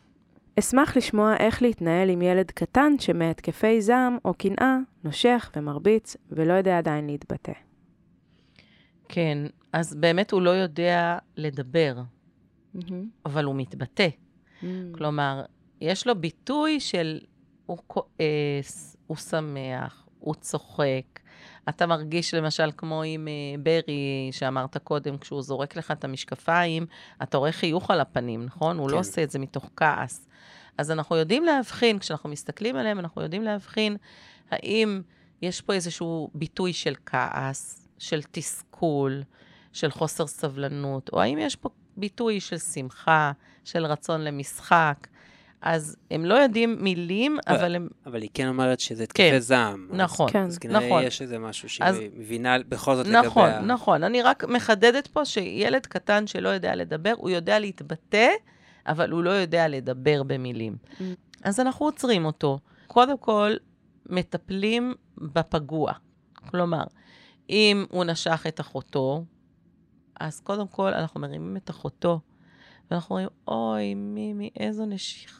[0.58, 6.78] אשמח לשמוע איך להתנהל עם ילד קטן שמהתקפי זעם או קנאה נושך ומרביץ ולא יודע
[6.78, 7.52] עדיין להתבטא.
[9.08, 9.38] כן,
[9.72, 11.94] אז באמת הוא לא יודע לדבר,
[12.74, 13.08] מהמם.
[13.26, 14.08] אבל הוא מתבטא.
[14.08, 14.64] Mm.
[14.92, 15.42] כלומר,
[15.80, 17.20] יש לו ביטוי של
[17.70, 21.20] הוא כועס, הוא שמח, הוא צוחק.
[21.68, 26.86] אתה מרגיש למשל כמו עם אה, ברי, שאמרת קודם, כשהוא זורק לך את המשקפיים,
[27.22, 28.78] אתה רואה חיוך על הפנים, נכון?
[28.78, 28.98] הוא לא כן.
[28.98, 30.28] עושה את זה מתוך כעס.
[30.78, 33.96] אז אנחנו יודעים להבחין, כשאנחנו מסתכלים עליהם, אנחנו יודעים להבחין
[34.50, 35.02] האם
[35.42, 39.22] יש פה איזשהו ביטוי של כעס, של תסכול,
[39.72, 43.32] של חוסר סבלנות, או האם יש פה ביטוי של שמחה,
[43.64, 45.06] של רצון למשחק.
[45.62, 47.88] אז הם לא יודעים מילים, לא, אבל הם...
[48.06, 49.88] אבל היא כן אומרת שזה התקפי כן, זעם.
[49.90, 50.42] אז- נכון, כן.
[50.44, 51.02] אז כנראה נכון.
[51.02, 53.58] יש איזה משהו שהיא אז- מבינה בכל זאת נכון, לגבי...
[53.58, 54.04] ה- נכון.
[54.04, 58.28] אני רק מחדדת פה שילד קטן שלא יודע לדבר, הוא יודע להתבטא,
[58.86, 60.76] אבל הוא לא יודע לדבר במילים.
[60.98, 61.02] Mm.
[61.44, 62.58] אז אנחנו עוצרים אותו.
[62.86, 63.52] קודם כל,
[64.06, 65.92] מטפלים בפגוע.
[66.50, 66.84] כלומר,
[67.50, 69.24] אם הוא נשך את אחותו,
[70.20, 72.20] אז קודם כל אנחנו מרימים את אחותו,
[72.90, 75.39] ואנחנו אומרים, אוי, מימי, איזו נשיכה,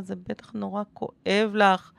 [0.00, 1.92] זה בטח נורא כואב לך.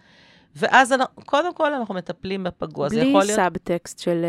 [0.56, 2.90] ואז אנחנו, קודם כל אנחנו מטפלים בפגוע.
[2.90, 3.24] בלי להיות...
[3.26, 4.26] סאבטקסט של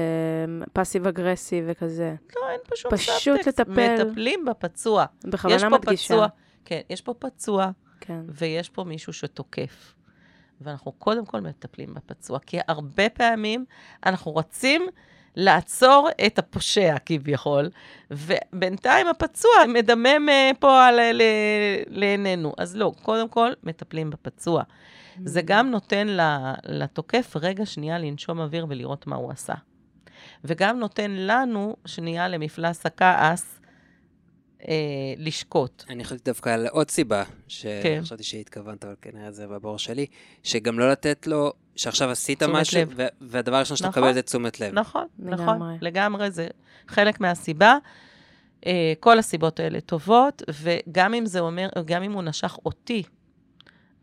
[0.73, 2.15] passive aggressive וכזה.
[2.37, 3.61] לא, אין פה שום פשוט סאבטקסט.
[3.61, 4.05] לטפל.
[4.05, 5.05] מטפלים בפצוע.
[5.25, 6.05] בכוונה מדגישה.
[6.05, 6.27] פצוע,
[6.65, 7.71] כן, יש פה פצוע,
[8.01, 8.21] כן.
[8.29, 9.95] ויש פה מישהו שתוקף.
[10.61, 13.65] ואנחנו קודם כל מטפלים בפצוע, כי הרבה פעמים
[14.07, 14.83] אנחנו רוצים
[15.41, 17.71] לעצור את הפושע כביכול,
[18.11, 21.23] ובינתיים הפצוע מדמם אה, פה על, ל,
[21.87, 22.53] לעינינו.
[22.59, 24.63] אז לא, קודם כל מטפלים בפצוע.
[25.25, 26.07] זה גם נותן
[26.65, 29.55] לתוקף רגע שנייה לנשום אוויר ולראות מה הוא עשה.
[30.45, 33.58] וגם נותן לנו שנייה למפלס הכעס
[34.69, 34.75] אה,
[35.17, 35.85] לשקוט.
[35.91, 37.33] אני חשבתי דווקא על עוד סיבה, כן.
[37.49, 40.07] שחשבתי שהתכוונת, אבל כנראה זה בבור שלי,
[40.43, 42.93] שגם לא לתת לו, שעכשיו עשית משהו, לב.
[42.97, 44.03] ו- והדבר הראשון שאתה נכון.
[44.03, 44.75] מקבל זה תשומת לב.
[44.75, 45.47] נכון, נכון.
[45.47, 45.75] לגמרי.
[45.81, 46.49] לגמרי, זה
[46.89, 47.77] חלק מהסיבה.
[48.67, 53.03] אה, כל הסיבות האלה טובות, וגם אם זה אומר, גם אם הוא נשך אותי,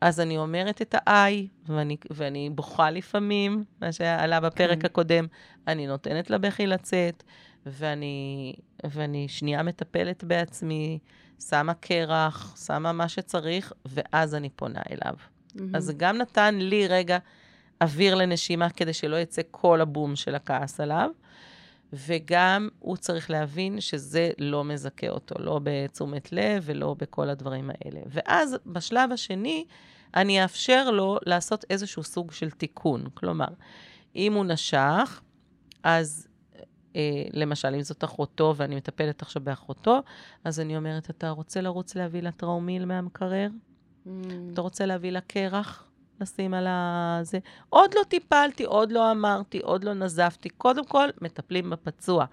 [0.02, 1.34] אז אני אומרת את ה-I,
[1.68, 4.86] ואני, ואני בוכה לפעמים, מה שעלה בפרק כן.
[4.86, 5.26] הקודם,
[5.68, 7.24] אני נותנת לבכי לצאת,
[7.66, 11.00] ואני, ואני שנייה מטפלת בעצמי,
[11.50, 15.16] שמה קרח, שמה מה שצריך, ואז אני פונה אליו.
[15.56, 15.76] מהמם.
[15.76, 17.18] אז זה גם נתן לי רגע
[17.82, 21.10] אוויר לנשימה כדי שלא יצא כל הבום של הכעס עליו,
[21.94, 28.02] וגם הוא צריך להבין שזה לא מזכה אותו, לא בתשומת לב ולא בכל הדברים האלה.
[28.08, 29.66] ואז בשלב השני,
[30.16, 33.08] אני אאפשר לו לעשות איזשהו סוג של תיקון.
[33.14, 33.48] כלומר,
[34.16, 35.22] אם הוא נשך,
[35.84, 36.28] אז
[37.34, 40.00] למשל, אם זאת אחותו ואני מטפלת עכשיו באחותו,
[40.44, 43.48] אז אני אומרת, אתה רוצה לרוץ להביא לה טראומיל מהמקרר?
[44.06, 44.54] מהמם.
[44.54, 45.86] אתה רוצה להביא לה קרח?
[46.22, 47.40] לשים על הזה.
[47.70, 50.50] עוד לא טיפלתי, עוד לא אמרתי, עוד לא נזפתי.
[50.50, 52.26] קודם כל, מטפלים בפצוע.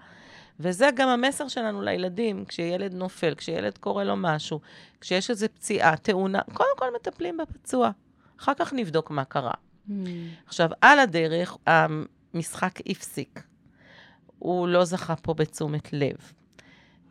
[0.59, 4.59] וזה גם המסר שלנו לילדים, כשילד נופל, כשילד קורה לו משהו,
[5.01, 7.91] כשיש איזו פציעה, תאונה, קודם כל מטפלים בפצוע.
[8.39, 9.53] אחר כך נבדוק מה קרה.
[9.87, 10.27] מהמם.
[10.47, 13.43] עכשיו, על הדרך, המשחק הפסיק.
[14.43, 16.15] הוא לא זכה פה בתשומת לב.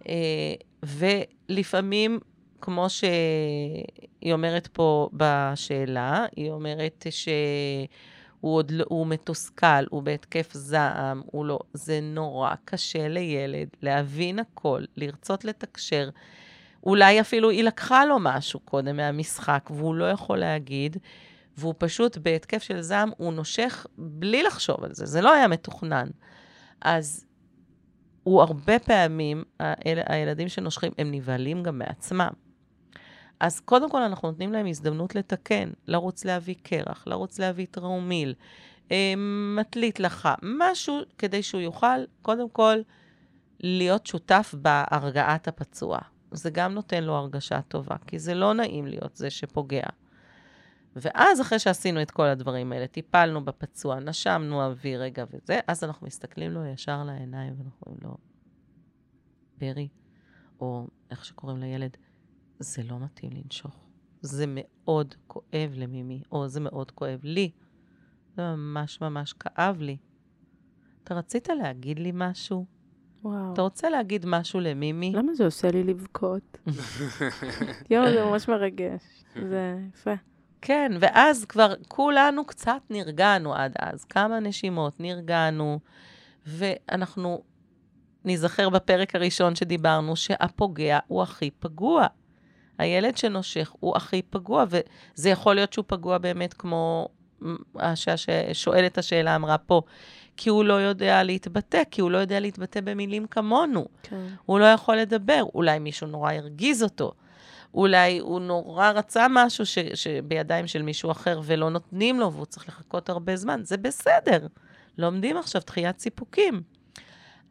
[0.09, 2.19] אה, ולפעמים,
[2.61, 11.23] כמו שהיא אומרת פה בשאלה, היא אומרת שהוא עוד לא, הוא מתוסכל, הוא בהתקף זעם,
[11.27, 11.59] הוא לא...
[11.73, 16.09] זה נורא קשה לילד להבין הכל, לרצות לתקשר.
[16.85, 20.97] אולי אפילו היא לקחה לו משהו קודם מהמשחק, והוא לא יכול להגיד,
[21.57, 26.07] והוא פשוט בהתקף של זעם, הוא נושך בלי לחשוב על זה, זה לא היה מתוכנן.
[26.85, 27.27] אז
[28.23, 32.31] הוא הרבה פעמים, האל, הילדים שנושכים, הם נבהלים גם מעצמם.
[33.41, 38.35] אז קודם כל אנחנו נותנים להם הזדמנות לתקן, לרוץ להביא קרח, לרוץ להביא טראומיל,
[38.93, 39.15] אה,
[39.57, 42.77] מטלית לך, משהו כדי שהוא יוכל, קודם כל,
[43.61, 45.99] להיות שותף בהרגעת הפצוע.
[46.31, 49.87] זה גם נותן לו הרגשה טובה, כי זה לא נעים להיות זה שפוגע.
[50.97, 56.07] ואז, אחרי שעשינו את כל הדברים האלה, טיפלנו בפצוע, נשמנו אוויר רגע וזה, אז אנחנו
[56.07, 58.17] מסתכלים לו ישר לעיניים ואנחנו אומרים לו,
[59.59, 59.89] ברי,
[60.61, 61.97] או איך שקוראים לילד,
[62.59, 63.89] זה לא מתאים לנשוך.
[64.21, 67.51] זה מאוד כואב למימי, או זה מאוד כואב לי.
[68.37, 69.97] זה ממש ממש כאב לי.
[71.05, 72.67] אתה רצית להגיד לי משהו?
[73.23, 73.53] וואו.
[73.53, 75.13] אתה רוצה להגיד משהו למימי?
[75.15, 76.59] למה זה עושה לי לבכות?
[77.91, 79.25] יואו, זה ממש מרגש.
[79.49, 80.15] זה יפה.
[80.63, 84.05] כן, ואז כבר כולנו קצת נרגענו עד אז.
[84.05, 85.79] כמה נשימות, נרגענו,
[86.47, 87.43] ואנחנו
[88.25, 92.07] ניזכר בפרק הראשון שדיברנו, שהפוגע הוא הכי פגוע.
[92.79, 97.09] הילד שנושך הוא הכי פגוע, וזה יכול להיות שהוא פגוע באמת כמו
[97.77, 99.83] השואלת השאלה אמרה פה,
[100.37, 103.87] כי הוא לא יודע להתבטא, כי הוא לא יודע להתבטא במילים כמונו.
[104.03, 104.27] כן.
[104.45, 107.13] הוא לא יכול לדבר, אולי מישהו נורא הרגיז אותו.
[107.75, 112.69] אולי הוא נורא רצה משהו ש, שבידיים של מישהו אחר ולא נותנים לו, והוא צריך
[112.69, 113.61] לחכות הרבה זמן.
[113.65, 114.47] זה בסדר.
[114.99, 116.63] לומדים עכשיו דחיית סיפוקים.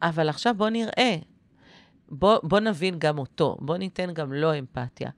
[0.02, 1.16] אבל עכשיו בוא נראה.
[2.10, 5.10] בוא, בוא נבין גם אותו, בוא ניתן גם לו אמפתיה.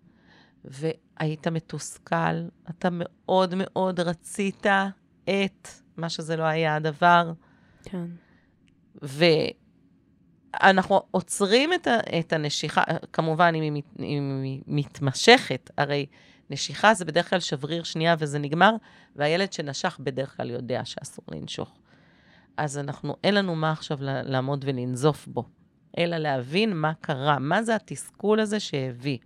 [0.65, 4.65] והיית מתוסכל, אתה מאוד מאוד רצית
[5.23, 7.31] את מה שזה לא היה הדבר.
[7.83, 8.05] כן.
[10.61, 16.05] ואנחנו עוצרים את, ה, את הנשיכה, כמובן, אם היא, מת- אם היא מתמשכת, הרי
[16.49, 18.71] נשיכה זה בדרך כלל שבריר שנייה וזה נגמר,
[19.15, 21.77] והילד שנשך בדרך כלל יודע שאסור לנשוך.
[22.57, 25.43] אז אנחנו, אין לנו מה עכשיו לעמוד ולנזוף בו,
[25.97, 29.17] אלא להבין מה קרה, מה זה התסכול הזה שהביא.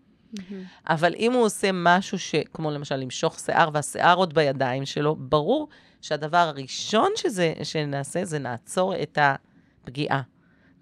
[0.89, 2.35] אבל אם הוא עושה משהו ש...
[2.53, 5.67] כמו למשל למשוך שיער, והשיער עוד בידיים שלו, ברור
[6.01, 10.21] שהדבר הראשון שזה, שנעשה זה נעצור את הפגיעה.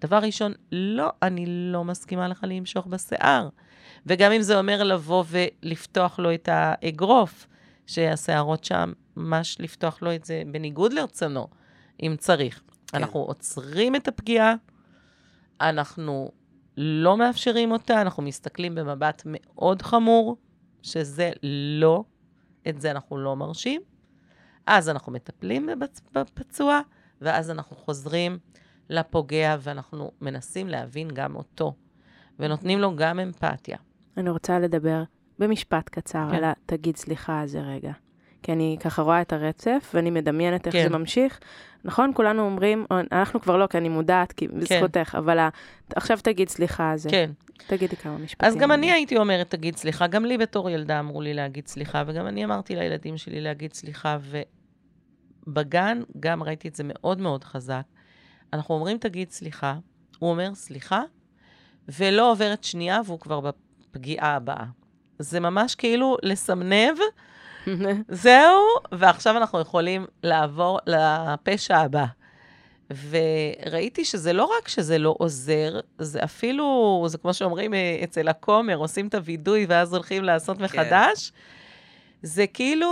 [0.00, 3.48] דבר ראשון, לא, אני לא מסכימה לך למשוך בשיער.
[4.06, 7.46] וגם אם זה אומר לבוא ולפתוח לו את האגרוף,
[7.86, 11.48] שהשערות שם, ממש לפתוח לו את זה בניגוד לרצונו,
[12.02, 12.62] אם צריך.
[12.86, 12.98] כן.
[12.98, 14.54] אנחנו עוצרים את הפגיעה,
[15.60, 16.30] אנחנו
[16.76, 20.36] לא מאפשרים אותה, אנחנו מסתכלים במבט מאוד חמור,
[20.82, 21.30] שזה
[21.80, 22.04] לא,
[22.68, 23.80] את זה אנחנו לא מרשים.
[24.66, 25.68] אז אנחנו מטפלים
[26.12, 26.80] בפצוע,
[27.20, 28.38] ואז אנחנו חוזרים
[28.90, 31.74] לפוגע, ואנחנו מנסים להבין גם אותו,
[32.38, 33.76] ונותנים לו גם אמפתיה.
[34.16, 35.02] אני רוצה לדבר
[35.38, 36.36] במשפט קצר כן.
[36.36, 37.92] על ה-תגיד סליחה הזה רגע.
[38.42, 40.82] כי אני ככה רואה את הרצף, ואני מדמיינת איך כן.
[40.92, 41.40] זה ממשיך.
[41.84, 45.48] נכון, כולנו אומרים, או, אנחנו כבר לא, כי אני מודעת, כי בזכותך, אבל ה-
[45.96, 47.10] עכשיו תגיד סליחה הזה.
[47.10, 47.30] כן.
[47.66, 48.48] תגידי כמה משפטים.
[48.48, 48.92] אז גם על אני זה.
[48.92, 50.06] הייתי אומרת, תגיד סליחה.
[50.06, 54.18] גם לי בתור ילדה אמרו לי להגיד סליחה, וגם אני אמרתי לילדים שלי להגיד סליחה,
[55.46, 57.82] ובגן גם ראיתי את זה מאוד מאוד חזק.
[58.52, 59.74] אנחנו אומרים, תגיד סליחה,
[60.18, 61.02] הוא אומר סליחה,
[61.88, 64.64] ולא עוברת שנייה והוא כבר בפגיעה הבאה.
[65.18, 66.98] זה ממש כאילו לסמנב,
[68.08, 72.04] זהו, ועכשיו אנחנו יכולים לעבור לפשע הבא.
[73.10, 78.76] וראיתי שזה לא רק שזה לא עוזר, זה אפילו, זה כמו שאומרים אה, אצל הכומר,
[78.76, 81.32] עושים את הווידוי ואז הולכים לעשות מחדש.
[82.22, 82.88] זה כאילו,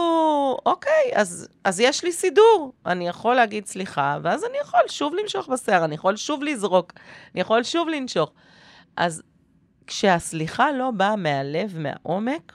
[0.67, 2.73] אוקיי, אז, אז יש לי סידור.
[2.87, 6.93] אני יכול להגיד סליחה, ואז אני יכול שוב למשוך בשיער, אני יכול שוב לזרוק,
[7.35, 8.33] אני יכול שוב לנשוך.
[8.97, 9.23] אז
[9.87, 12.53] כשהסליחה לא באה מהלב, מהעומק,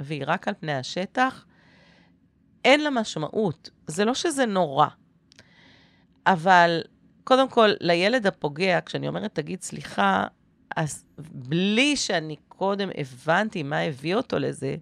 [0.00, 1.46] והיא רק על פני השטח,
[2.64, 3.70] אין לה משמעות.
[3.86, 4.86] זה לא שזה נורא.
[6.26, 6.82] אבל
[7.24, 10.26] קודם כל, לילד הפוגע, כשאני אומרת תגיד סליחה,
[10.76, 14.76] אז בלי שאני קודם הבנתי מה הביא אותו לזה,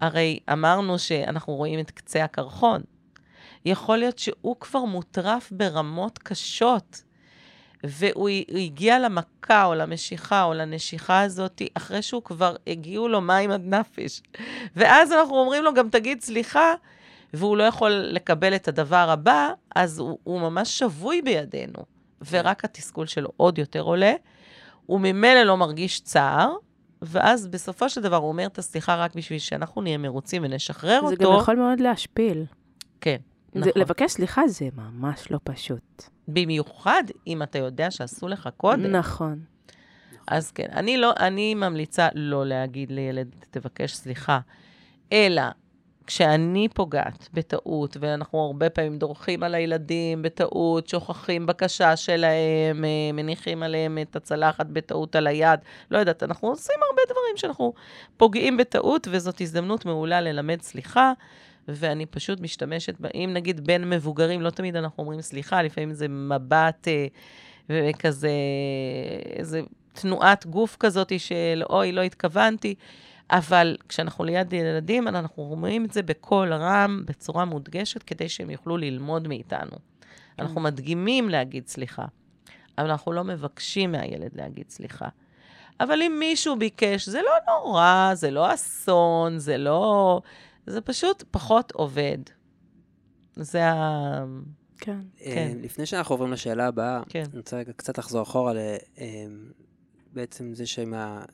[0.00, 2.82] הרי אמרנו שאנחנו רואים את קצה הקרחון.
[3.64, 7.02] יכול להיות שהוא כבר מוטרף ברמות קשות,
[7.84, 13.62] והוא הגיע למכה או למשיכה או לנשיכה הזאת אחרי שהוא כבר הגיעו לו מים עד
[13.64, 14.22] נפש.
[14.76, 16.74] ואז אנחנו אומרים לו, גם תגיד סליחה,
[17.34, 21.98] והוא לא יכול לקבל את הדבר הבא, אז הוא, הוא ממש שבוי בידינו.
[22.30, 24.12] ורק התסכול שלו עוד יותר עולה.
[24.86, 26.52] הוא ממילא לא מרגיש צער,
[27.02, 31.06] ואז בסופו של דבר הוא אומר את הסליחה רק בשביל שאנחנו נהיה מרוצים ונשחרר זה
[31.06, 31.32] אותו.
[31.32, 32.44] גם יכול מאוד להשפיל.
[33.00, 33.16] כן,
[33.54, 33.72] זה, נכון.
[33.76, 36.02] לבקש סליחה זה ממש לא פשוט.
[36.28, 38.82] במיוחד אם אתה יודע שעשו לך קודם.
[38.96, 39.38] נכון.
[40.26, 44.38] אז כן, אני, לא, אני ממליצה לא להגיד לילד, תבקש סליחה,
[45.12, 45.42] אלא
[46.08, 53.62] כשאני פוגעת בטעות, ואנחנו הרבה פעמים דורכים על הילדים בטעות, שוכחים בקשה שלהם, אה, מניחים
[53.62, 57.72] עליהם את הצלחת בטעות על היד, לא יודעת, אנחנו עושים הרבה דברים שאנחנו
[58.16, 61.12] פוגעים בטעות, וזאת הזדמנות מעולה ללמד סליחה.
[61.68, 66.88] ואני פשוט משתמשת, אם נגיד בין מבוגרים, לא תמיד אנחנו אומרים סליחה, לפעמים זה מבט
[66.88, 67.06] אה,
[67.70, 68.30] וכזה,
[69.36, 69.60] איזה
[69.92, 72.74] תנועת גוף כזאת של אוי, לא התכוונתי.
[73.30, 78.76] אבל כשאנחנו ליד ילדים, אנחנו אומרים את זה בקול רם, בצורה מודגשת, כדי שהם יוכלו
[78.76, 79.76] ללמוד מאיתנו.
[80.38, 82.04] אנחנו מדגימים להגיד סליחה,
[82.78, 85.08] אבל אנחנו לא מבקשים מהילד להגיד סליחה.
[85.80, 90.20] אבל אם מישהו ביקש, זה לא נורא, זה לא אסון, זה לא...
[90.66, 92.18] זה פשוט פחות עובד.
[93.36, 94.24] זה ה...
[94.78, 95.00] כן.
[95.20, 95.58] אה, כן.
[95.62, 97.24] לפני שאנחנו עוברים לשאלה הבאה, כן.
[97.30, 98.58] אני רוצה רגע קצת לחזור אחורה ל...
[98.98, 99.26] אה,
[100.12, 101.24] בעצם זה שעם ה...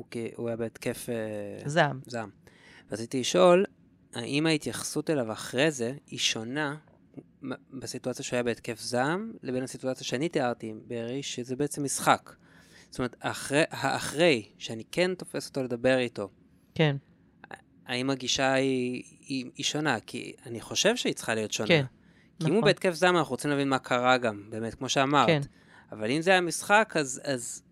[0.00, 2.00] הוא הוא היה בהתקף אה, זעם.
[2.06, 2.30] זעם.
[2.92, 3.64] רציתי לשאול,
[4.14, 6.76] האם ההתייחסות אליו אחרי זה היא שונה
[7.72, 12.32] בסיטואציה שהוא היה בהתקף זעם, לבין הסיטואציה שאני תיארתי עם ברי, שזה בעצם משחק.
[12.90, 16.28] זאת אומרת, אחרי, האחרי, שאני כן תופס אותו לדבר איתו,
[16.74, 16.96] כן,
[17.86, 20.00] האם הגישה היא, היא, היא שונה?
[20.00, 21.68] כי אני חושב שהיא צריכה להיות שונה.
[21.68, 21.84] כן,
[22.38, 22.64] כי אם הוא נכון.
[22.64, 25.26] בהתקף זעם, אנחנו רוצים להבין מה קרה גם, באמת, כמו שאמרת.
[25.26, 25.40] כן.
[25.92, 27.62] אבל אם זה היה משחק, אז, אז,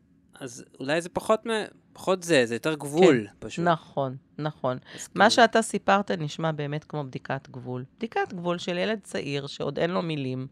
[0.41, 1.51] אז אולי זה פחות, מ...
[1.99, 3.65] פחות זה, זה יותר גבול, פשוט.
[3.65, 4.79] נכון, נכון.
[5.15, 7.85] מה כאילו- שאתה סיפרת נשמע באמת כמו בדיקת גבול.
[7.97, 10.47] בדיקת גבול של ילד צעיר שעוד אין לו מילים,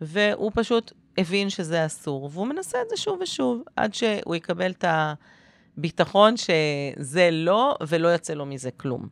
[0.00, 4.84] והוא פשוט הבין שזה אסור, והוא מנסה את זה שוב ושוב, עד שהוא יקבל את
[5.76, 9.08] הביטחון שזה לא, ולא יוצא לו מזה כלום.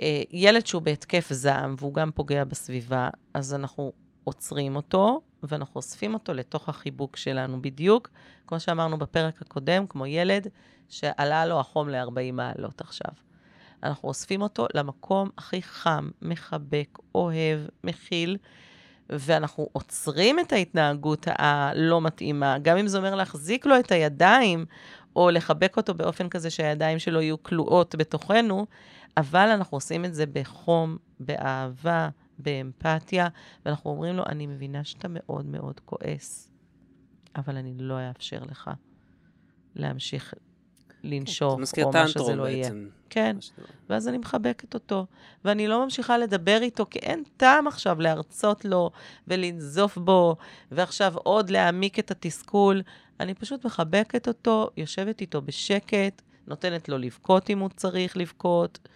[0.00, 3.92] אה, ילד שהוא בהתקף זעם, והוא גם פוגע בסביבה, אז אנחנו
[4.30, 8.08] עוצרים אותו, ואנחנו אוספים אותו לתוך החיבוק שלנו בדיוק,
[8.46, 10.46] כמו שאמרנו בפרק הקודם, כמו ילד
[10.88, 13.10] שעלה לו החום ל-40 מעלות עכשיו.
[13.82, 18.36] אנחנו אוספים אותו למקום הכי חם, מחבק, אוהב, מכיל,
[19.10, 24.66] ואנחנו עוצרים את ההתנהגות הלא מתאימה, גם אם זה אומר להחזיק לו את הידיים,
[25.16, 28.66] או לחבק אותו באופן כזה שהידיים שלו יהיו כלואות בתוכנו,
[29.16, 32.08] אבל אנחנו עושים את זה בחום, באהבה,
[32.42, 33.28] באמפתיה,
[33.66, 36.50] ואנחנו אומרים לו, אני מבינה שאתה מאוד מאוד כועס,
[37.36, 38.70] אבל אני לא אאפשר לך
[39.74, 40.34] להמשיך
[41.04, 42.62] לנשוך, מזכיר או מה שזה לא יהיה.
[42.62, 42.88] בעצם.
[43.10, 43.52] כן, מה שזה-
[43.90, 45.06] ואז אני מחבקת אותו,
[45.44, 48.90] ואני לא ממשיכה לדבר איתו, כי אין טעם עכשיו להרצות לו
[49.28, 50.36] ולנזוף בו,
[50.70, 52.82] ועכשיו עוד להעמיק את התסכול.
[53.20, 58.88] אני פשוט מחבקת אותו, יושבת איתו בשקט, נותנת לו לבכות אם הוא צריך לבכות,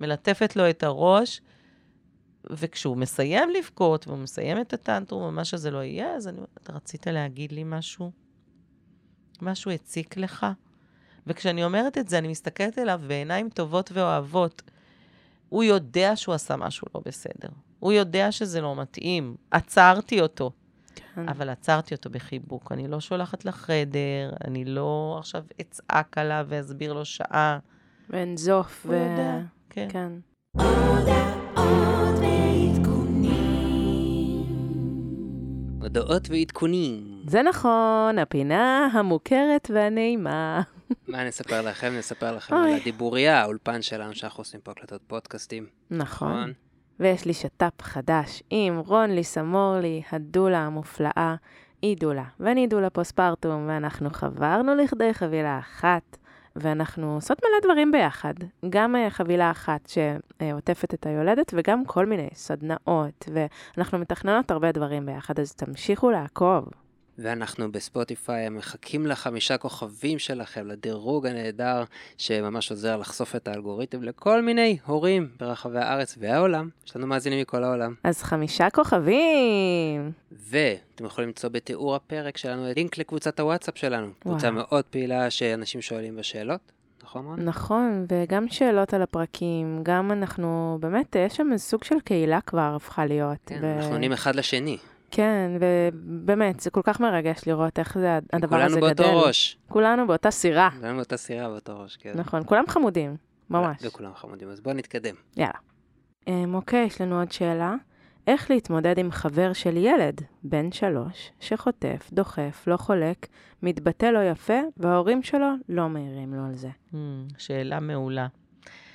[0.00, 1.40] מלטפת לו את הראש,
[2.50, 6.58] וכשהוא מסיים לבכות, והוא מסיים את הטנטרום, או מה שזה לא יהיה, אז אני אומרת,
[6.62, 8.10] אתה רצית להגיד לי משהו?
[9.42, 10.46] משהו הציק לך?
[11.26, 14.62] וכשאני אומרת את זה, אני מסתכלת אליו בעיניים טובות ואוהבות.
[15.48, 17.48] הוא יודע שהוא עשה משהו לא בסדר.
[17.78, 19.36] הוא יודע שזה לא מתאים.
[19.50, 20.50] עצרתי אותו,
[21.14, 21.28] כן.
[21.28, 22.72] אבל עצרתי אותו בחיבוק.
[22.72, 27.58] אני לא שולחת לחדר, אני לא עכשיו אצעק עליו ואסביר לו שעה.
[28.10, 28.86] ואנזוף.
[28.86, 29.38] הוא יודע,
[29.70, 29.88] כן.
[29.90, 30.12] כן.
[35.82, 37.22] הודעות ועדכונים.
[37.26, 40.62] זה נכון, הפינה המוכרת והנעימה.
[41.08, 41.92] מה נספר לכם?
[41.98, 42.72] נספר לכם אוי.
[42.72, 45.66] על הדיבוריה, האולפן שלנו, שאנחנו עושים פה הקלטות פודקאסטים.
[45.90, 46.52] נכון.
[47.00, 51.34] ויש לי שת"פ חדש עם רון ליסה מורלי, הדולה המופלאה,
[51.82, 56.16] היא דולה, ואני דולה פוסט-פרטום, ואנחנו חברנו לכדי חבילה אחת,
[56.56, 58.34] ואנחנו עושות מלא דברים ביחד.
[58.70, 65.06] גם אה, חבילה אחת שעוטפת את היולדת, וגם כל מיני סדנאות, ואנחנו מתכננות הרבה דברים
[65.06, 66.81] ביחד, אז תמשיכו לעקוב.
[67.18, 71.84] ואנחנו בספוטיפיי מחכים לחמישה כוכבים שלכם, לדירוג הנהדר
[72.18, 76.68] שממש עוזר לחשוף את האלגוריתם לכל מיני הורים ברחבי הארץ והעולם.
[76.86, 77.94] יש לנו מאזינים מכל העולם.
[78.04, 80.12] אז חמישה כוכבים!
[80.32, 84.08] ואתם יכולים למצוא בתיאור הפרק שלנו לינק לקבוצת הוואטסאפ שלנו.
[84.18, 84.54] קבוצה וואו.
[84.54, 86.60] מאוד פעילה שאנשים שואלים בשאלות,
[87.02, 87.40] נכון רון?
[87.40, 93.06] נכון, וגם שאלות על הפרקים, גם אנחנו, באמת, יש שם סוג של קהילה כבר הפכה
[93.06, 93.38] להיות.
[93.46, 94.78] כן, ו- אנחנו עונים אחד לשני.
[95.14, 99.04] כן, ובאמת, זה כל כך מרגש לראות איך זה, הדבר הזה כולנו גדל.
[99.04, 99.58] באותו ראש.
[99.68, 100.70] כולנו באותה סירה.
[100.80, 102.12] כולנו באותה סירה באותו ראש, כן.
[102.14, 103.16] נכון, כולם חמודים,
[103.50, 103.76] ממש.
[103.82, 105.14] וכולם חמודים, אז בואו נתקדם.
[105.36, 105.52] יאללה.
[106.24, 107.74] Um, אוקיי, יש לנו עוד שאלה.
[108.26, 113.26] איך להתמודד עם חבר של ילד, בן שלוש, שחוטף, דוחף, לא חולק,
[113.62, 116.68] מתבטא לא יפה, וההורים שלו לא מעירים לו על זה.
[116.92, 116.96] Hmm,
[117.38, 118.26] שאלה מעולה.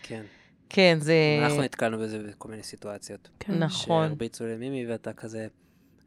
[0.04, 0.24] כן.
[0.70, 1.16] כן, זה...
[1.44, 3.30] אנחנו נתקלנו בזה בכל מיני סיטואציות.
[3.40, 3.54] כן.
[3.54, 4.08] נכון.
[4.08, 5.48] שהרביצו למימי ואתה כזה,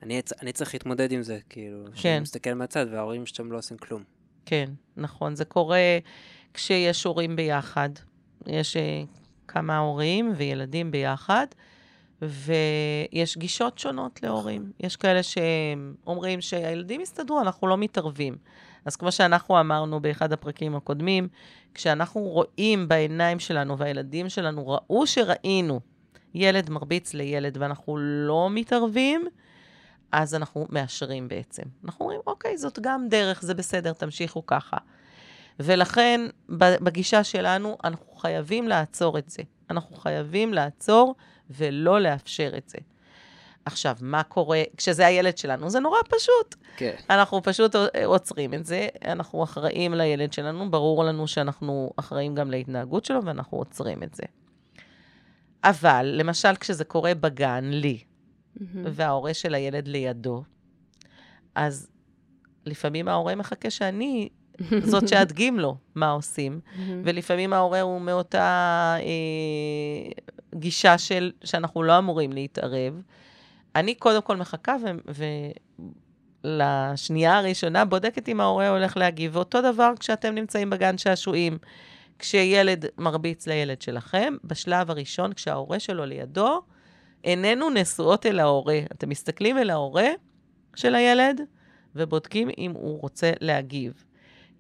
[0.03, 1.97] אני, אני צריך להתמודד עם זה, כאילו, כן.
[1.97, 4.03] שאני מסתכל מהצד וההורים שם לא עושים כלום.
[4.47, 5.35] כן, נכון.
[5.37, 5.99] זה קורה
[6.55, 7.91] כשיש הורים ביחד.
[8.47, 9.03] יש אה,
[9.49, 11.47] כמה הורים וילדים ביחד,
[12.23, 14.73] ויש גישות שונות להורים.
[14.81, 18.37] יש כאלה שאומרים שהילדים יסתדרו, אנחנו לא מתערבים.
[18.85, 21.29] אז כמו שאנחנו אמרנו באחד הפרקים הקודמים,
[21.75, 25.81] כשאנחנו רואים בעיניים שלנו, והילדים שלנו ראו שראינו
[26.35, 29.27] ילד מרביץ לילד ואנחנו לא מתערבים,
[30.13, 31.63] אז אנחנו מאשרים בעצם.
[31.85, 34.77] אנחנו אומרים, אוקיי, זאת גם דרך, זה בסדר, תמשיכו ככה.
[35.61, 36.21] ולכן,
[36.59, 39.43] בגישה שלנו, אנחנו חייבים לעצור את זה.
[39.71, 41.15] אנחנו חייבים לעצור
[41.51, 42.79] ולא לאפשר את זה.
[43.65, 45.71] עכשיו, מה קורה כשזה הילד שלנו?
[45.71, 46.55] זה נורא פשוט.
[46.77, 46.95] כן.
[47.11, 53.05] אנחנו פשוט עוצרים את זה, אנחנו אחראים לילד שלנו, ברור לנו שאנחנו אחראים גם להתנהגות
[53.05, 54.23] שלו, ואנחנו עוצרים את זה.
[55.65, 57.99] אבל, למשל, כשזה קורה בגן, לי,
[58.57, 58.91] מהמם.
[58.93, 60.43] וההורה של הילד לידו,
[61.55, 61.89] אז
[62.67, 64.29] לפעמים ההורה מחכה שאני
[64.85, 67.03] זאת שאדגים לו מה עושים, מהמם.
[67.05, 70.23] ולפעמים ההורה הוא מאותה אה,
[70.55, 73.03] גישה של שאנחנו לא אמורים להתערב.
[73.77, 74.77] אני קודם כל מחכה,
[76.45, 79.37] ולשנייה הראשונה בודקת אם ההורה הולך להגיב.
[79.37, 81.59] ואותו דבר כשאתם נמצאים בגן שעשועים,
[82.19, 86.63] כשילד מרביץ לילד שלכם, בשלב הראשון, כשההורה שלו לידו,
[87.23, 88.81] עינינו נשואות אל ההורה.
[88.93, 90.09] אתם מסתכלים אל ההורה
[90.75, 91.41] של הילד
[91.95, 94.05] ובודקים אם הוא רוצה להגיב.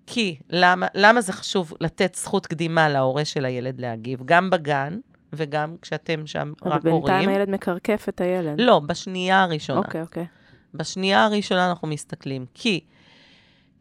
[0.07, 4.23] כי, למה, למה זה חשוב לתת זכות קדימה להורה של הילד להגיב?
[4.25, 4.99] גם בגן
[5.33, 7.29] וגם כשאתם שם אבל רק בינתיים הורים.
[7.29, 8.61] הילד מקרקף את הילד.
[8.61, 9.79] לא, בשנייה הראשונה.
[9.79, 10.27] אוקיי, אוקיי.
[10.75, 12.47] בשנייה הראשונה אנחנו מסתכלים.
[12.55, 12.81] כי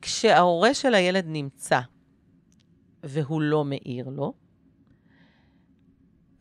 [0.01, 1.79] כשההורה של הילד נמצא
[3.03, 4.33] והוא לא מעיר לו,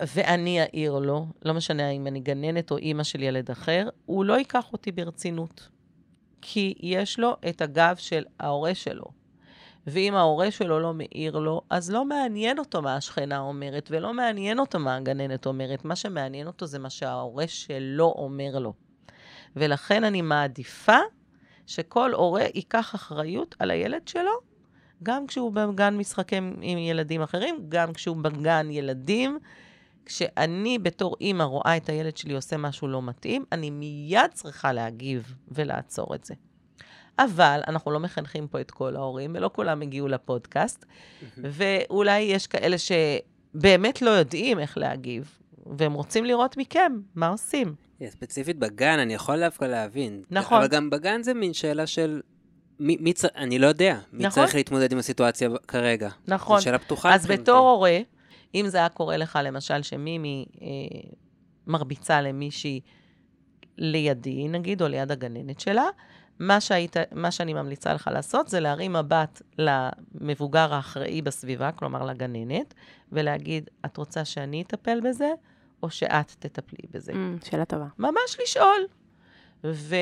[0.07, 4.35] ואני אעיר לו, לא משנה אם אני גננת או אימא של ילד אחר, הוא לא
[4.39, 5.69] ייקח אותי ברצינות.
[6.43, 9.05] כי יש לו את הגב של ההורה שלו.
[9.87, 14.59] ואם ההורה שלו לא מעיר לו, אז לא מעניין אותו מה השכנה אומרת, ולא מעניין
[14.59, 15.85] אותו מה הגננת אומרת.
[15.85, 18.73] מה שמעניין אותו זה מה שההורה שלו אומר לו.
[19.57, 20.99] ולכן אני מעדיפה
[21.67, 24.33] שכל הורה ייקח אחריות על הילד שלו,
[25.03, 29.39] גם כשהוא בגן משחקים עם ילדים אחרים, גם כשהוא בגן ילדים.
[30.09, 35.35] כשאני בתור אימא רואה את הילד שלי עושה משהו לא מתאים, אני מיד צריכה להגיב
[35.49, 36.35] ולעצור את זה.
[37.19, 40.85] אבל אנחנו לא מחנכים פה את כל ההורים, ולא כולם הגיעו לפודקאסט,
[41.39, 47.75] ואולי יש כאלה שבאמת לא יודעים איך להגיב, והם רוצים לראות מכם מה עושים.
[48.01, 50.23] Yeah, ספציפית בגן, אני יכול דווקא להבין.
[50.31, 50.59] נכון.
[50.59, 52.21] אבל גם בגן זה מין שאלה של...
[52.81, 53.29] מי, מי צר...
[53.37, 53.99] אני לא יודע.
[54.13, 54.43] מי נכון.
[54.43, 56.09] צריך להתמודד עם הסיטואציה כרגע?
[56.29, 56.59] נכון.
[56.59, 57.15] זו שאלה פתוחה.
[57.15, 57.27] אז.
[57.27, 57.99] בתור הורה,
[58.55, 60.67] אם זה היה קורה לך, למשל, שמימי אה,
[61.67, 62.81] מרביצה למישהי
[63.79, 65.85] לידי, נגיד, או ליד הגננת שלה,
[66.39, 72.75] מה, שהיית, מה שאני ממליצה לך לעשות זה להרים מבט למבוגר האחראי בסביבה, כלומר לגננת,
[73.13, 75.31] ולהגיד, את רוצה שאני אטפל בזה,
[75.83, 77.13] או שאת תטפלי בזה?
[77.13, 77.87] Mm, שאלה טובה.
[77.99, 78.87] ממש לשאול.
[79.65, 79.97] ו...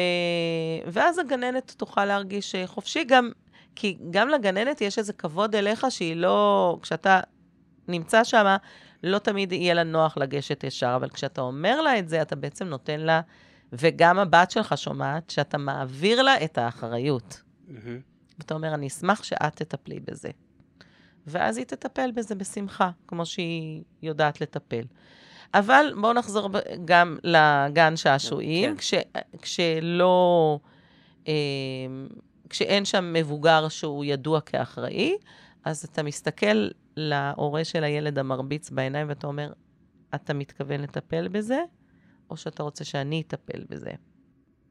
[0.86, 3.30] ואז הגננת תוכל להרגיש חופשי גם,
[3.74, 7.20] כי גם לגננת יש איזה כבוד אליך שהיא לא, כשאתה
[7.88, 8.56] נמצא שם,
[9.02, 12.64] לא תמיד יהיה לה נוח לגשת ישר, אבל כשאתה אומר לה את זה, אתה בעצם
[12.66, 13.20] נותן לה,
[13.72, 17.42] וגם הבת שלך שומעת, שאתה מעביר לה את האחריות.
[17.68, 18.00] מהמם.
[18.38, 20.30] ואתה אומר, אני אשמח שאת תטפלי בזה.
[21.26, 24.82] ואז היא תטפל בזה בשמחה, כמו שהיא יודעת לטפל.
[25.54, 26.50] אבל בואו נחזור
[26.84, 28.76] גם לגן שעשועים, כן.
[28.76, 28.94] כש,
[29.42, 30.58] כשלא,
[31.28, 31.34] אה,
[32.50, 35.16] כשאין שם מבוגר שהוא ידוע כאחראי,
[35.64, 39.52] אז אתה מסתכל להורה של הילד המרביץ בעיניים ואתה אומר,
[40.14, 41.58] אתה מתכוון לטפל בזה,
[42.30, 43.90] או שאתה רוצה שאני אטפל בזה?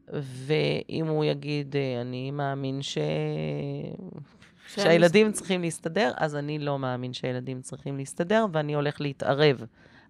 [0.07, 2.97] ואם הוא יגיד, אה, אני מאמין ש...
[4.67, 9.61] שהילדים צריכים להסתדר, אז אני לא מאמין שהילדים צריכים להסתדר, ואני הולך להתערב.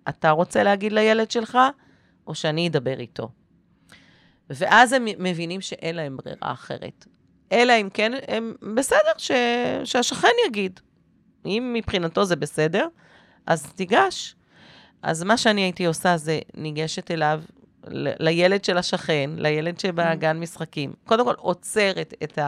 [0.10, 1.58] אתה רוצה להגיד לילד שלך,
[2.28, 3.30] או שאני אדבר איתו?
[4.50, 7.06] ואז הם מבינים שאין להם ברירה אחרת.
[7.52, 9.32] אלא אם כן, הם בסדר ש...
[9.84, 10.80] שהשכן יגיד.
[11.46, 12.88] אם מבחינתו זה בסדר,
[13.46, 14.36] אז תיגש.
[15.02, 17.42] אז מה שאני הייתי עושה זה ניגשת אליו,
[18.20, 20.94] לילד של השכן, לילד שבגן משחקים.
[21.06, 22.40] קודם כל, עוצרת את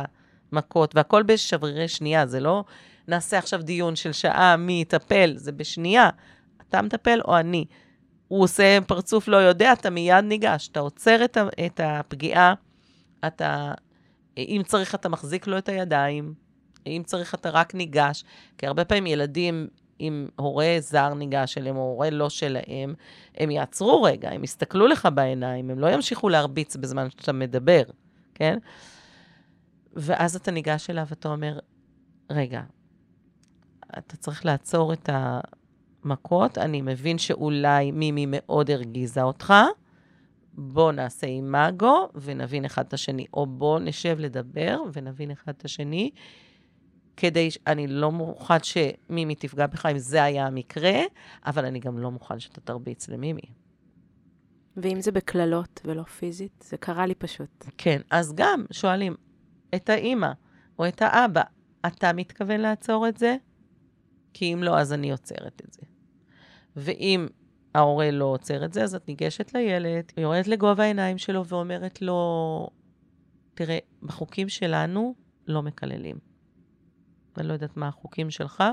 [0.51, 2.63] המכות, והכל בשברירי שנייה, זה לא
[3.07, 6.09] נעשה עכשיו דיון של שעה מי יטפל, זה בשנייה.
[6.69, 7.65] אתה מטפל או אני.
[8.27, 10.67] הוא עושה פרצוף לא יודע, אתה מיד ניגש.
[10.67, 12.53] אתה עוצר את, את הפגיעה,
[13.27, 13.73] אתה,
[14.37, 16.33] אם צריך, אתה מחזיק לו את הידיים,
[16.87, 18.23] אם צריך, אתה רק ניגש.
[18.57, 19.67] כי הרבה פעמים ילדים,
[19.99, 22.93] אם הורה זר ניגש אליהם, או הורה לא שלהם,
[23.37, 27.83] הם יעצרו רגע, הם יסתכלו לך בעיניים, הם לא ימשיכו להרביץ בזמן שאתה מדבר,
[28.35, 28.57] כן?
[29.93, 31.59] ואז אתה ניגש אליו ואתה אומר,
[32.29, 32.61] רגע,
[33.97, 35.09] אתה צריך לעצור את
[36.03, 39.53] המכות, אני מבין שאולי מימי מאוד הרגיזה אותך,
[40.53, 46.11] בוא נעשה אימאגו ונבין אחד את השני, או בוא נשב לדבר ונבין אחד את השני,
[47.17, 51.01] כדי, אני לא מוכן שמימי תפגע בך אם זה היה המקרה,
[51.45, 53.41] אבל אני גם לא מוכן שאתה תרביץ למימי.
[54.77, 57.65] ואם זה בקללות ולא פיזית, זה קרה לי פשוט.
[57.77, 59.15] כן, אז גם שואלים
[59.75, 60.31] את האימא
[60.79, 61.41] או את האבא,
[61.87, 63.35] אתה מתכוון לעצור את זה?
[64.33, 65.81] כי אם לא, אז אני עוצרת את זה.
[66.75, 67.27] ואם
[67.75, 72.69] ההורה לא עוצר את זה, אז את ניגשת לילד, יורדת לגובה העיניים שלו ואומרת לו,
[73.53, 75.15] תראה, בחוקים שלנו
[75.47, 76.26] לא מקללים.
[77.39, 78.63] אני לא יודעת מה החוקים שלך,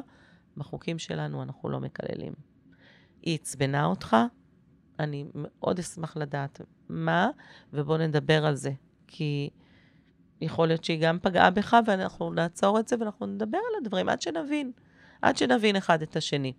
[0.57, 2.33] בחוקים שלנו אנחנו לא מקללים.
[3.23, 4.17] היא עצבנה אותך,
[4.99, 7.29] אני מאוד אשמח לדעת מה,
[7.73, 8.73] ובואו נדבר על זה.
[9.07, 9.51] כי
[10.41, 14.23] יכול להיות שהיא גם פגעה בך, ואנחנו נעצור את זה ואנחנו נדבר על הדברים עד
[14.23, 14.73] שנבין.
[15.23, 16.53] עד שנבין אחד את השני.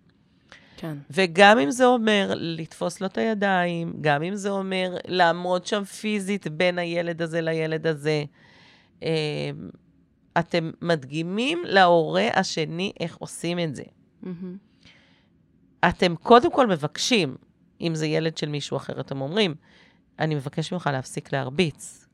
[0.76, 0.96] כן.
[1.10, 6.48] וגם אם זה אומר לתפוס לו את הידיים, גם אם זה אומר לעמוד שם פיזית
[6.48, 8.24] בין הילד הזה לילד הזה,
[9.02, 9.50] אה,
[10.38, 13.82] אתם מדגימים להורה השני איך עושים את זה.
[14.22, 14.56] מהמם.
[15.88, 17.36] אתם קודם כל מבקשים,
[17.80, 19.54] אם זה ילד של מישהו אחר, אתם אומרים,
[20.18, 22.06] אני מבקש ממך להפסיק להרביץ.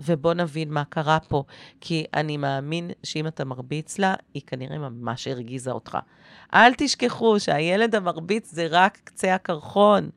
[0.00, 1.44] ובוא נבין מה קרה פה,
[1.80, 5.98] כי אני מאמין שאם אתה מרביץ לה, היא כנראה ממש הרגיזה אותך.
[6.54, 10.10] אל תשכחו שהילד המרביץ זה רק קצה הקרחון.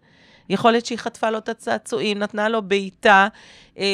[0.49, 3.27] יכול להיות שהיא חטפה לו את הצעצועים, נתנה לו בעיטה,
[3.77, 3.85] אה,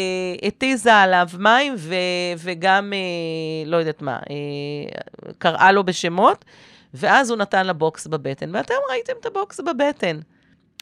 [0.44, 1.96] התיזה עליו מים ו,
[2.38, 6.46] וגם, אה, לא יודעת מה, אה, קראה לו בשמות,
[6.94, 10.20] ואז הוא נתן לה בוקס בבטן, ואתם ראיתם את הבוקס בבטן.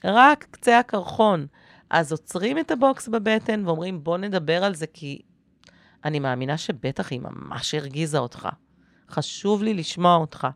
[0.05, 1.47] רק קצה הקרחון.
[1.89, 5.21] אז עוצרים את הבוקס בבטן ואומרים, בוא נדבר על זה, כי
[6.05, 8.49] אני מאמינה שבטח היא ממש הרגיזה אותך.
[9.09, 10.47] חשוב לי לשמוע אותך.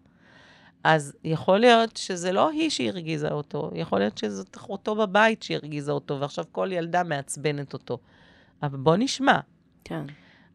[0.88, 6.20] אז יכול להיות שזה לא היא שהרגיזה אותו, יכול להיות שזאת אחותו בבית שהרגיזה אותו,
[6.20, 7.98] ועכשיו כל ילדה מעצבנת אותו.
[8.64, 9.40] אבל בוא נשמע.
[9.84, 10.04] כן.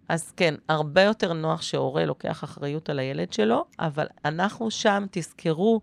[0.08, 5.80] אז כן, הרבה יותר נוח שהורה לוקח אחריות על הילד שלו, אבל אנחנו שם, תזכרו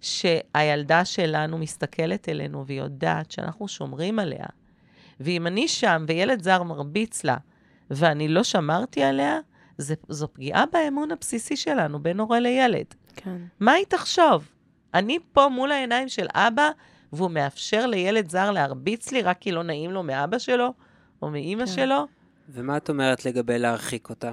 [0.00, 4.46] שהילדה שלנו מסתכלת אלינו והיא יודעת שאנחנו שומרים עליה.
[5.20, 7.36] ואם אני שם וילד זר מרביץ לה,
[7.90, 9.38] ואני לא שמרתי עליה,
[9.78, 12.94] זה, זו פגיעה באמון הבסיסי שלנו בין הורה לילד.
[13.24, 13.42] כן.
[13.60, 14.48] מה היא תחשוב?
[14.94, 16.70] אני פה מול העיניים של אבא,
[17.12, 20.72] והוא מאפשר לילד זר להרביץ לי רק כי לא נעים לו מאבא שלו,
[21.22, 21.72] או מאימא כן.
[21.72, 22.06] שלו?
[22.48, 24.32] ומה את אומרת לגבי להרחיק אותה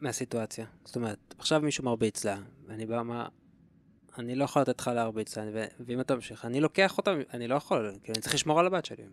[0.00, 0.66] מהסיטואציה?
[0.84, 3.26] זאת אומרת, עכשיו מישהו מרביץ לה, ואני בא, מה...
[4.18, 7.48] אני לא יכול לתת לך להרביץ לה, ו- ואם אתה ממשיך, אני לוקח אותה, אני
[7.48, 9.04] לא יכול, כאילו, אני צריך לשמור על הבת שלי.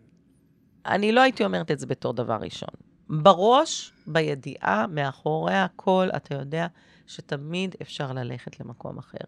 [0.86, 2.68] אני לא הייתי אומרת את זה בתור דבר ראשון.
[3.08, 6.66] בראש, בידיעה, מאחורי הכל, אתה יודע
[7.08, 9.24] שתמיד אפשר ללכת למקום אחר.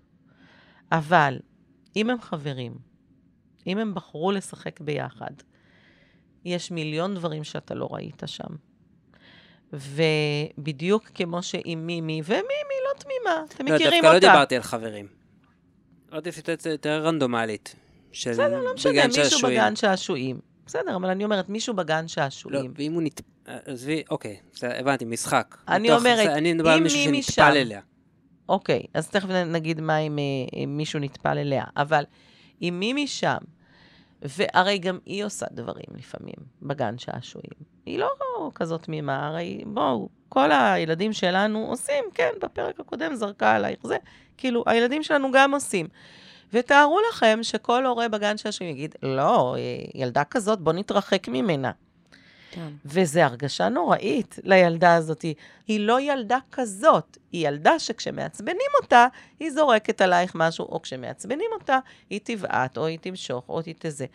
[0.92, 1.38] אבל
[1.96, 2.74] אם הם חברים,
[3.66, 5.30] אם הם בחרו לשחק ביחד,
[6.44, 8.54] יש מיליון דברים שאתה לא ראית שם.
[9.72, 12.44] ובדיוק כמו שעם מימי, ומימי
[12.84, 14.26] לא תמימה, אתם לא, מכירים דווקא אותה.
[14.26, 15.06] לא דיברתי על חברים.
[16.04, 17.74] דיברתי סיטואציה יותר רנדומלית.
[18.12, 18.30] של...
[18.30, 19.56] בסדר, לא משנה, מישהו שעשועים.
[19.56, 20.40] בגן שעשועים.
[20.66, 22.72] בסדר, אבל אני אומרת, מישהו בגן לא, שעשועים.
[22.76, 23.20] ואם הוא נט...
[23.46, 25.56] עזבי, אוקיי, הבנתי, משחק.
[25.68, 27.80] אני אומרת, זה, אני מדבר על מישהו מי שנטפל אליה.
[28.48, 31.64] אוקיי, אז תכף נגיד מה אם אה, אם מישהו נטפל אליה.
[31.76, 32.04] אבל
[32.62, 33.36] אם מי משם,
[34.22, 37.52] והרי גם היא עושה דברים לפעמים בגן שעשועים.
[37.86, 38.08] היא לא
[38.54, 43.96] כזאת תמימה, הרי בואו, כל הילדים שלנו עושים, כן, בפרק הקודם זרקה עלייך זה,
[44.36, 45.86] כאילו, הילדים שלנו גם עושים.
[46.52, 49.60] ותארו לכם שכל הורה בגן שעשועים יגיד, לא, אה,
[49.94, 51.70] ילדה כזאת, בוא נתרחק ממנה.
[52.50, 52.68] כן.
[52.84, 55.24] וזו הרגשה נוראית לילדה הזאת.
[55.66, 59.06] היא לא ילדה כזאת, היא ילדה שכשמעצבנים אותה,
[59.40, 61.78] היא זורקת עלייך משהו, או כשמעצבנים אותה,
[62.10, 64.06] היא תבעט, או היא תמשוך, או היא תזה.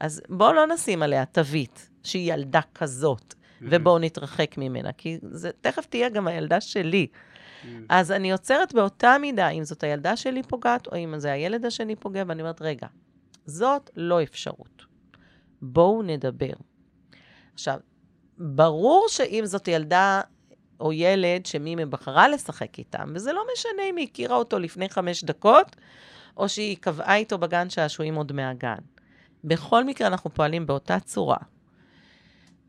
[0.00, 5.86] אז בואו לא נשים עליה תווית שהיא ילדה כזאת, ובואו נתרחק ממנה, כי זה תכף
[5.86, 7.06] תהיה גם הילדה שלי.
[7.88, 11.96] אז אני עוצרת באותה מידה, אם זאת הילדה שלי פוגעת, או אם זה הילד השני
[11.96, 12.86] פוגע, ואני אומרת, רגע,
[13.46, 14.84] זאת לא אפשרות.
[15.62, 16.52] בואו נדבר.
[17.54, 17.78] עכשיו,
[18.38, 20.20] ברור שאם זאת ילדה
[20.80, 25.24] או ילד שמימי בחרה לשחק איתם, וזה לא משנה אם היא הכירה אותו לפני חמש
[25.24, 25.76] דקות,
[26.36, 28.78] או שהיא קבעה איתו בגן שעשועים עוד מהגן.
[29.44, 31.36] בכל מקרה, אנחנו פועלים באותה צורה.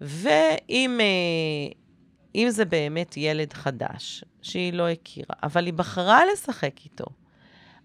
[0.01, 1.73] ואם אה,
[2.35, 7.05] אם זה באמת ילד חדש, שהיא לא הכירה, אבל היא בחרה לשחק איתו,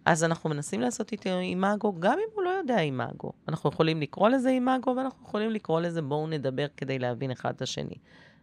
[0.04, 3.32] אז אנחנו מנסים לעשות איתו אימאגו, גם אם הוא לא יודע אימאגו.
[3.48, 7.62] אנחנו יכולים לקרוא לזה אימאגו, ואנחנו יכולים לקרוא לזה בואו נדבר כדי להבין אחד את
[7.62, 7.94] השני.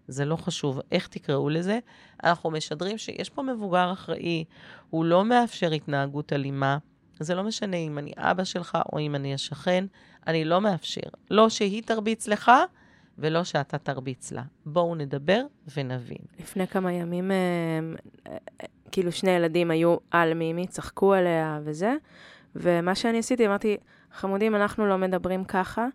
[0.07, 1.79] זה לא חשוב איך תקראו לזה.
[2.23, 4.43] אנחנו משדרים שיש פה מבוגר אחראי,
[4.89, 6.77] הוא לא מאפשר התנהגות אלימה.
[7.19, 9.85] זה לא משנה אם אני אבא שלך או אם אני השכן,
[10.27, 11.09] אני לא מאפשר.
[11.31, 12.51] לא שהיא תרביץ לך
[13.19, 14.43] ולא שאתה תרביץ לה.
[14.65, 15.41] בואו נדבר
[15.77, 16.17] ונבין.
[16.39, 17.37] לפני כמה ימים, אה,
[18.31, 18.37] אה,
[18.91, 21.95] כאילו שני ילדים היו על מימי, צחקו עליה וזה,
[22.55, 23.77] ומה שאני עשיתי, אמרתי,
[24.13, 25.87] חמודים, אנחנו לא מדברים ככה,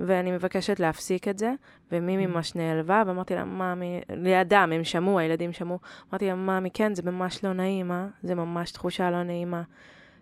[0.00, 1.52] ואני מבקשת להפסיק את זה,
[1.92, 2.28] ומימי Mm.
[2.28, 5.78] ממש נעלבה, ואמרתי לה, ממי, לידם, הם שמעו, הילדים שמעו,
[6.10, 8.06] אמרתי לה, ממי, כן, זה ממש לא נעים, אה?
[8.22, 9.62] זה ממש תחושה לא נעימה.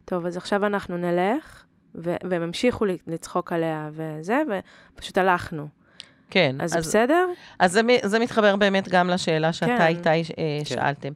[0.05, 4.43] טוב, אז עכשיו אנחנו נלך, ו- והם המשיכו לצחוק עליה וזה,
[4.95, 5.69] ופשוט הלכנו.
[6.31, 6.57] כן.
[6.61, 7.27] אז, אז בסדר?
[7.59, 9.87] אז זה, זה מתחבר באמת גם לשאלה שאתה כן.
[9.87, 10.23] איתי אה,
[10.59, 10.65] כן.
[10.65, 11.13] שאלתם.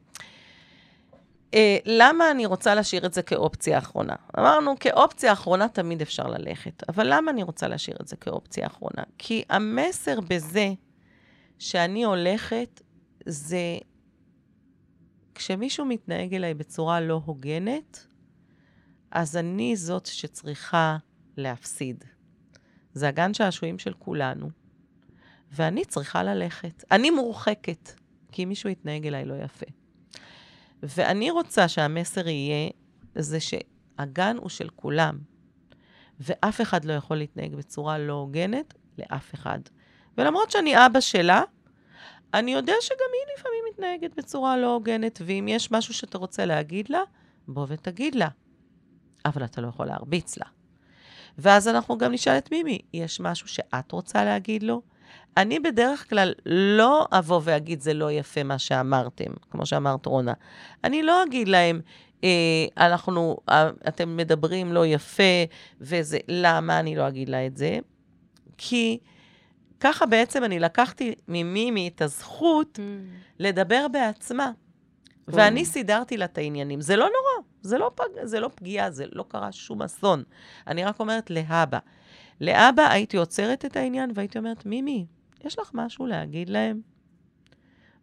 [1.53, 4.15] אה, למה אני רוצה להשאיר את זה כאופציה אחרונה?
[4.39, 9.03] אמרנו, כאופציה אחרונה תמיד אפשר ללכת, אבל למה אני רוצה להשאיר את זה כאופציה אחרונה?
[9.17, 10.73] כי המסר בזה
[11.59, 12.81] שאני הולכת,
[13.25, 13.77] זה
[15.35, 18.07] כשמישהו מתנהג אליי בצורה לא הוגנת,
[19.11, 20.97] אז אני זאת שצריכה
[21.37, 22.03] להפסיד.
[22.93, 24.49] זה הגן שעשועים של כולנו,
[25.51, 26.83] ואני צריכה ללכת.
[26.91, 27.91] אני מורחקת,
[28.31, 29.65] כי מישהו יתנהג אליי לא יפה.
[30.83, 32.69] ואני רוצה שהמסר יהיה,
[33.15, 35.19] זה שהגן הוא של כולם,
[36.19, 39.59] ואף אחד לא יכול להתנהג בצורה לא הוגנת לאף אחד.
[40.17, 41.43] ולמרות שאני אבא שלה,
[42.33, 46.89] אני יודע שגם היא לפעמים מתנהגת בצורה לא הוגנת, ואם יש משהו שאתה רוצה להגיד
[46.89, 47.01] לה,
[47.47, 48.27] בוא ותגיד לה.
[49.25, 50.45] אבל אתה לא יכול להרביץ לה.
[51.37, 54.81] ואז אנחנו גם נשאל את מימי, יש משהו שאת רוצה להגיד לו?
[55.37, 60.33] אני בדרך כלל לא אבוא ואגיד, זה לא יפה מה שאמרתם, כמו שאמרת רונה.
[60.83, 61.81] אני לא אגיד להם,
[62.23, 62.29] אה,
[62.77, 65.23] אנחנו, אה, אתם מדברים לא יפה,
[65.81, 67.79] וזה, למה אני לא אגיד לה את זה?
[68.57, 68.97] כי
[69.79, 72.79] ככה בעצם אני לקחתי ממימי את הזכות
[73.39, 74.51] לדבר בעצמה.
[75.27, 76.81] ואני סידרתי לה את העניינים.
[76.81, 80.23] זה לא נורא, זה לא, פג, זה לא פגיעה, זה לא קרה שום אסון.
[80.67, 81.79] אני רק אומרת להבא.
[82.41, 85.05] לאבא הייתי עוצרת את העניין והייתי אומרת, מימי,
[85.43, 86.81] יש לך משהו להגיד להם?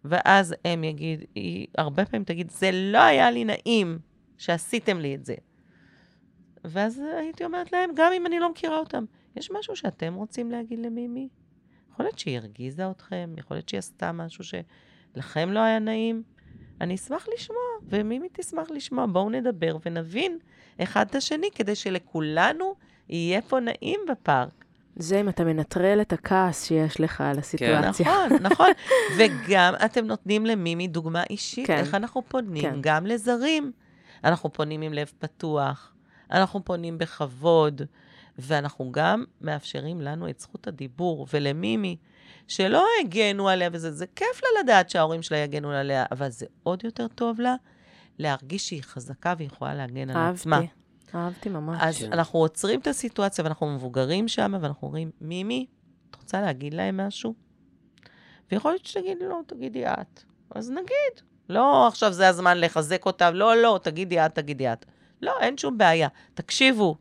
[0.04, 3.98] ואז הם יגיד, היא הרבה פעמים תגיד, זה לא היה לי נעים
[4.38, 5.34] שעשיתם לי את זה.
[6.64, 9.04] ואז הייתי אומרת להם, גם אם אני לא מכירה אותם,
[9.36, 11.28] יש משהו שאתם רוצים להגיד למימי?
[11.92, 16.22] יכול להיות שהיא הרגיזה אתכם, יכול להיות שהיא עשתה משהו שלכם לא היה נעים.
[16.80, 17.58] אני אשמח לשמוע,
[17.88, 19.06] ומימי תשמח לשמוע.
[19.06, 20.38] בואו נדבר ונבין
[20.82, 22.74] אחד את השני, כדי שלכולנו
[23.10, 24.64] יהיה פה נעים בפארק.
[24.96, 28.06] זה אם אתה מנטרל את הכעס שיש לך על הסיטואציה.
[28.06, 28.70] נכון, נכון.
[29.18, 31.76] וגם אתם נותנים למימי דוגמה אישית, כן.
[31.76, 32.78] איך אנחנו פונים כן.
[32.80, 33.72] גם לזרים.
[34.24, 35.92] אנחנו פונים עם לב פתוח,
[36.30, 37.82] אנחנו פונים בכבוד,
[38.38, 41.96] ואנחנו גם מאפשרים לנו את זכות הדיבור, ולמימי,
[42.48, 46.84] שלא הגנו עליה, וזה זה כיף לה לדעת שההורים שלה יגנו עליה, אבל זה עוד
[46.84, 47.54] יותר טוב לה
[48.18, 50.56] להרגיש שהיא חזקה והיא יכולה להגן על עצמה.
[50.56, 50.72] אהבתי,
[51.14, 51.78] אהבתי ממש.
[51.82, 52.12] אז כן.
[52.12, 55.66] אנחנו עוצרים את הסיטואציה ואנחנו מבוגרים שם, ואנחנו אומרים, מימי,
[56.10, 57.34] את רוצה להגיד להם משהו?
[58.52, 60.22] ויכול להיות שתגידי, לא, תגידי את.
[60.50, 61.28] אז נגיד.
[61.48, 64.84] לא, עכשיו זה הזמן לחזק אותה, לא, לא, תגידי את, תגידי את.
[65.22, 66.08] לא, אין שום בעיה.
[66.34, 66.96] תקשיבו,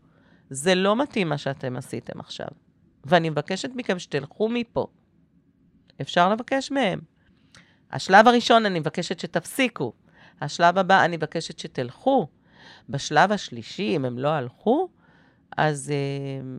[0.49, 2.47] זה לא מתאים מה שאתם עשיתם עכשיו.
[3.05, 4.88] ואני מבקשת מכם שתלכו מפה.
[6.01, 6.99] אפשר לבקש מהם.
[7.91, 9.93] השלב הראשון, אני מבקשת שתפסיקו.
[10.41, 12.28] השלב הבא, אני מבקשת שתלכו.
[12.89, 14.89] בשלב השלישי, אם הם לא הלכו,
[15.57, 16.57] אז אה,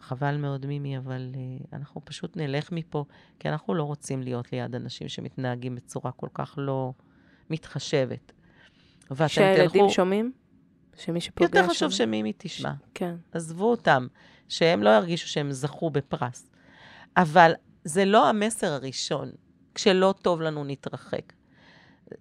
[0.00, 3.04] חבל מאוד, מימי, אבל אה, אנחנו פשוט נלך מפה,
[3.38, 6.92] כי אנחנו לא רוצים להיות ליד אנשים שמתנהגים בצורה כל כך לא
[7.50, 8.32] מתחשבת.
[9.10, 9.90] ואתם שהילדים תלכו...
[9.90, 10.32] שומעים?
[10.96, 11.90] שמי שפוגע יותר חשוב?
[11.90, 12.72] שמימי תשמע.
[12.94, 13.14] כן.
[13.32, 14.06] עזבו אותם,
[14.48, 16.50] שהם לא ירגישו שהם זכו בפרס.
[17.16, 17.52] אבל
[17.84, 19.30] זה לא המסר הראשון.
[19.74, 21.32] כשלא טוב לנו, נתרחק.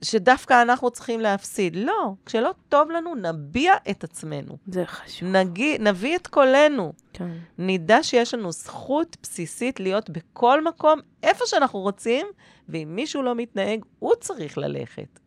[0.02, 1.76] שדווקא אנחנו צריכים להפסיד.
[1.76, 4.58] לא, כשלא טוב לנו, נביע את עצמנו.
[4.68, 5.30] זה חשוב.
[5.30, 6.94] נגי, נביא את קולנו.
[7.14, 7.32] כן.
[7.58, 12.28] נדע שיש לנו זכות בסיסית להיות בכל מקום, איפה שאנחנו רוצים,
[12.70, 15.20] ואם מישהו לא מתנהג, הוא צריך ללכת.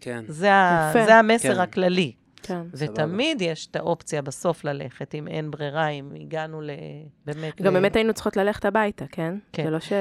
[0.00, 0.24] כן.
[0.28, 0.92] זה, ה.
[0.92, 1.60] זה המסר כן.
[1.60, 2.12] הכללי.
[2.42, 2.62] כן.
[2.74, 6.70] ותמיד יש את האופציה בסוף ללכת, אם אין ברירה, אם הגענו ל...
[7.26, 7.62] באמת...
[7.62, 7.80] גם ל...
[7.80, 9.34] באמת היינו צריכות ללכת הביתה, כן?
[9.52, 9.64] כן.
[9.64, 9.92] זה לא ש...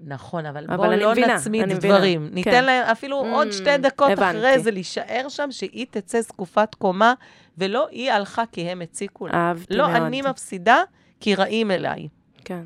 [0.00, 1.78] נכון, אבל, אבל בואו אני לא מבינה, נצמיד מבינה.
[1.78, 2.28] דברים.
[2.32, 2.64] ניתן כן.
[2.64, 4.38] להם אפילו Mm, עוד שתי דקות הבנתי.
[4.38, 7.14] אחרי זה להישאר שם, שהיא תצא זקופת קומה,
[7.58, 9.34] ולא היא הלכה כי הם הציקו לה.
[9.34, 10.02] אהבתי לא מאוד.
[10.02, 10.82] אני מפסידה,
[11.20, 12.08] כי רעים אליי.
[12.44, 12.62] כן.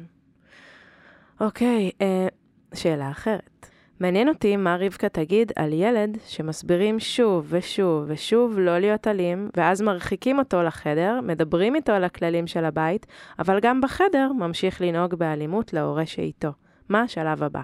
[1.41, 2.27] אוקיי, אה,
[2.74, 3.51] שאלה אחרת.
[4.01, 9.82] מעניין אותי מה רבקה תגיד על ילד שמסבירים שוב ושוב ושוב לא להיות אלים, ואז
[9.82, 13.07] מרחיקים אותו לחדר, מדברים איתו על הכללים של הבית,
[13.38, 16.49] אבל גם בחדר ממשיך לנהוג באלימות להורה שאיתו.
[16.88, 17.62] מה השלב הבא?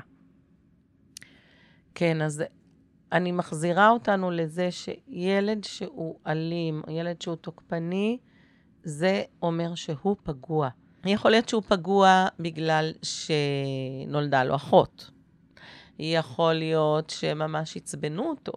[1.95, 2.45] כן, אז
[3.13, 8.19] אני מחזירה אותנו לזה שילד שהוא אלים, ילד שהוא תוקפני,
[8.83, 10.69] זה אומר שהוא פגוע.
[11.05, 15.12] יכול להיות שהוא פגוע בגלל שנולדה לו אחות.
[15.99, 18.53] יכול להיות שממש עצבנו אותו.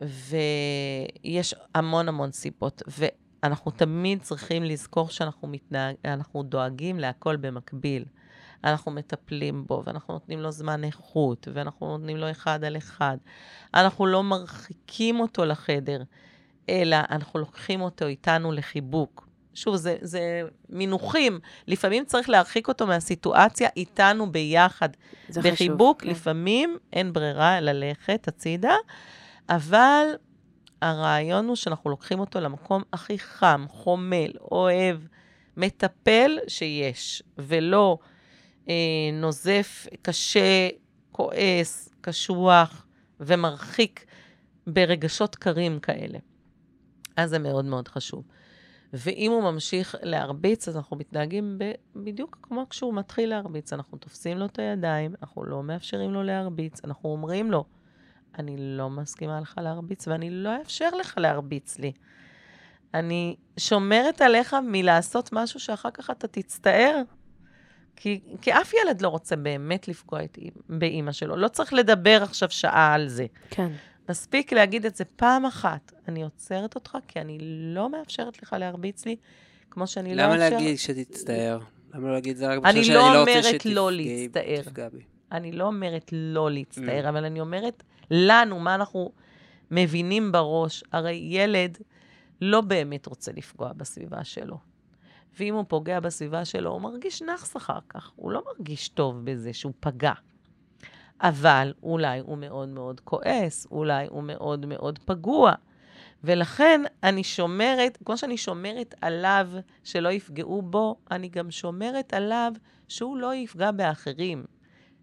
[0.00, 2.82] ויש המון המון סיבות.
[2.86, 5.96] ואנחנו תמיד צריכים לזכור שאנחנו מתנהג,
[6.44, 8.04] דואגים להכל במקביל.
[8.64, 13.16] אנחנו מטפלים בו, ואנחנו נותנים לו זמן איכות, ואנחנו נותנים לו אחד על אחד.
[13.74, 16.02] אנחנו לא מרחיקים אותו לחדר,
[16.68, 19.25] אלא אנחנו לוקחים אותו איתנו לחיבוק.
[19.56, 21.38] שוב, זה, זה מינוחים.
[21.66, 24.88] לפעמים צריך להרחיק אותו מהסיטואציה איתנו ביחד.
[25.28, 25.52] זה חשוב.
[25.52, 26.08] בחיבוק, כן.
[26.08, 28.74] לפעמים אין ברירה ללכת הצידה,
[29.48, 30.06] אבל
[30.82, 34.98] הרעיון הוא שאנחנו לוקחים אותו למקום הכי חם, חומל, אוהב,
[35.56, 37.98] מטפל שיש, ולא
[38.68, 38.74] אה,
[39.12, 40.68] נוזף, קשה,
[41.12, 42.86] כועס, קשוח
[43.20, 44.04] ומרחיק
[44.66, 46.18] ברגשות קרים כאלה.
[47.16, 48.24] אז זה מאוד מאוד חשוב.
[48.96, 53.72] ואם הוא ממשיך להרביץ, אז אנחנו מתנהגים ב- בדיוק כמו כשהוא מתחיל להרביץ.
[53.72, 57.64] אנחנו תופסים לו את הידיים, אנחנו לא מאפשרים לו להרביץ, אנחנו אומרים לו,
[58.38, 61.92] אני לא מסכימה לך להרביץ, ואני לא אאפשר לך להרביץ לי.
[62.94, 67.02] אני שומרת עליך מלעשות משהו שאחר כך אתה תצטער.
[67.96, 70.20] כי, כי אף ילד לא רוצה באמת לפגוע
[70.68, 71.36] באימא שלו.
[71.36, 73.26] לא צריך לדבר עכשיו שעה על זה.
[73.50, 73.72] כן.
[74.08, 75.92] מספיק להגיד את זה פעם אחת.
[76.08, 77.38] אני עוצרת אותך כי אני
[77.74, 79.16] לא מאפשרת לך להרביץ לי,
[79.70, 80.56] כמו שאני לא למה אאפשר...
[80.56, 81.58] להגיד שתצטער?
[81.94, 84.62] למה לא להגיד זה רק בשביל לא שאני לא רוצה אומרת לא שתפגעי- להצטער.
[84.62, 85.00] תפגע בי.
[85.32, 87.08] אני לא אומרת לא להצטער, Mm.
[87.08, 89.10] אבל אני אומרת לנו, מה אנחנו
[89.70, 90.84] מבינים בראש.
[90.92, 91.78] הרי ילד
[92.40, 94.58] לא באמת רוצה לפגוע בסביבה שלו.
[95.38, 98.10] ואם הוא פוגע בסביבה שלו, הוא מרגיש נאחס אחר כך.
[98.16, 100.12] הוא לא מרגיש טוב בזה שהוא פגע.
[101.20, 105.52] אבל אולי הוא מאוד מאוד כועס, אולי הוא מאוד מאוד פגוע.
[106.24, 109.48] ולכן אני שומרת, כמו שאני שומרת עליו
[109.84, 112.52] שלא יפגעו בו, אני גם שומרת עליו
[112.88, 114.44] שהוא לא יפגע באחרים.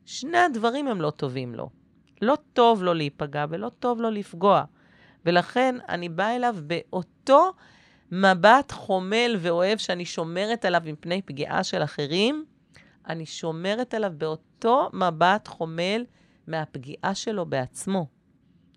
[0.05, 1.69] שני הדברים הם לא טובים לו.
[2.21, 4.63] לא טוב לו להיפגע ולא טוב לו לפגוע.
[5.25, 7.51] ולכן אני באה אליו באותו
[8.11, 12.45] מבט חומל ואוהב שאני שומרת עליו מפני פגיעה של אחרים,
[13.09, 16.05] אני שומרת עליו באותו מבט חומל
[16.47, 18.07] מהפגיעה שלו בעצמו.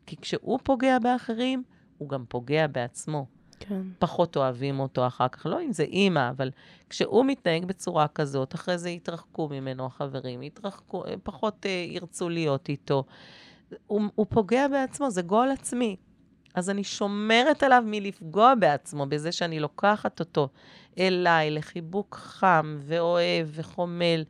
[0.06, 1.62] כי כשהוא פוגע באחרים,
[1.98, 3.26] הוא גם פוגע בעצמו.
[3.60, 3.82] כן.
[3.98, 5.46] פחות אוהבים אותו אחר כך.
[5.46, 6.50] לא אם זה אימא, אבל
[6.90, 13.04] כשהוא מתנהג בצורה כזאת, אחרי זה יתרחקו ממנו החברים, יתרחקו, פחות אה, ירצו להיות איתו.
[13.86, 15.96] הוא, הוא פוגע בעצמו, זה גול עצמי.
[16.56, 20.48] אז אני שומרת עליו מלפגוע בעצמו, בזה שאני לוקחת אותו
[20.98, 24.24] אליי לחיבוק חם ואוהב וחומל,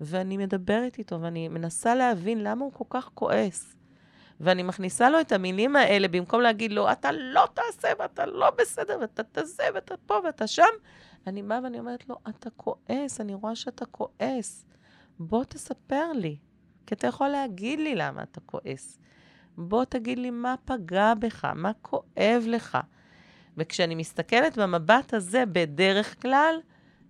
[0.00, 3.74] ואני מדברת איתו, ואני מנסה להבין למה הוא כל כך כועס.
[4.40, 8.98] ואני מכניסה לו את המילים האלה, במקום להגיד לו, אתה לא תעשה, ואתה לא בסדר,
[9.00, 10.62] ואתה תזה, ואתה פה, ואתה שם,
[11.26, 14.64] אני באה ואני אומרת לו, אתה כועס, אני רואה שאתה כועס.
[15.18, 16.36] בוא תספר לי,
[16.86, 18.98] כי אתה יכול להגיד לי למה אתה כועס.
[19.58, 22.78] בוא תגיד לי מה פגע בך, מה כואב לך.
[23.56, 26.54] וכשאני מסתכלת במבט הזה, בדרך כלל,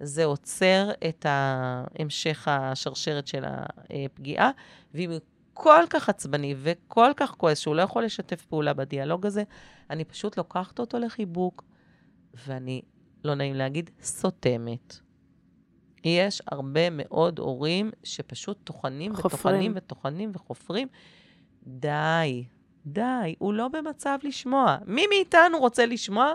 [0.00, 4.50] זה עוצר את המשך השרשרת של הפגיעה,
[4.94, 5.18] ואם הוא
[5.54, 9.42] כל כך עצבני וכל כך כועס שהוא לא יכול לשתף פעולה בדיאלוג הזה,
[9.90, 11.64] אני פשוט לוקחת אותו לחיבוק,
[12.46, 12.82] ואני,
[13.24, 14.98] לא נעים להגיד, סותמת.
[16.04, 19.32] יש הרבה מאוד הורים שפשוט טוחנים חופרים.
[19.32, 20.88] וטוחנים וטוחנים וחופרים.
[21.68, 22.44] די,
[22.86, 24.76] די, הוא לא במצב לשמוע.
[24.86, 26.32] מי מאיתנו רוצה לשמוע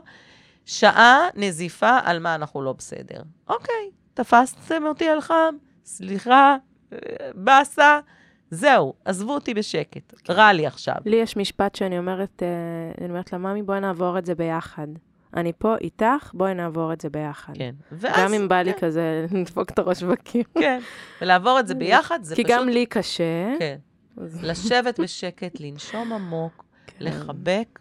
[0.65, 3.21] שעה נזיפה על מה אנחנו לא בסדר?
[3.49, 5.55] אוקיי, תפסתם אותי על חם,
[5.85, 6.55] סליחה,
[7.35, 7.99] באסה,
[8.49, 10.95] זהו, עזבו אותי בשקט, רע לי עכשיו.
[11.05, 12.47] לי יש משפט שאני אומרת, אה,
[13.01, 14.87] אני אומרת לה, ממי, בואי נעבור את זה ביחד.
[15.35, 17.53] אני פה איתך, בואי נעבור את זה ביחד.
[17.57, 18.19] כן, ואז...
[18.19, 20.43] גם אם בא לי כן, כזה לדפוק את הראש בקיר.
[20.59, 20.79] כן,
[21.21, 22.55] ולעבור את זה ביחד, זה כי פשוט...
[22.57, 23.53] גם לי קשה.
[23.59, 23.77] כן,
[24.17, 27.05] לשבת בשקט, לנשום עמוק, כן.
[27.05, 27.79] לחבק,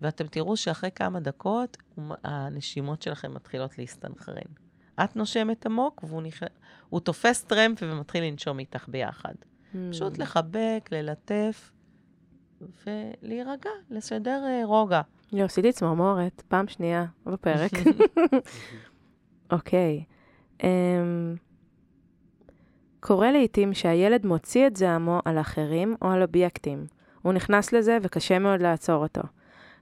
[0.00, 1.76] ואתם תראו שאחרי כמה דקות,
[2.24, 4.52] הנשימות שלכם מתחילות להסתנכרן.
[5.04, 6.42] את נושמת עמוק, והוא נכ...
[6.88, 9.34] הוא תופס טרמפ ומתחיל לנשום איתך ביחד.
[9.34, 9.76] Mm.
[9.90, 11.72] פשוט לחבק, ללטף,
[12.86, 15.00] ולהירגע, לסדר אה, רוגע.
[15.32, 17.70] לא, עשיתי צמרמורת, פעם שנייה בפרק.
[19.52, 20.04] אוקיי.
[20.62, 21.36] אמ,
[23.00, 26.86] קורה לעתים שהילד מוציא את זעמו על אחרים או על אובייקטים.
[27.22, 29.22] הוא נכנס לזה וקשה מאוד לעצור אותו.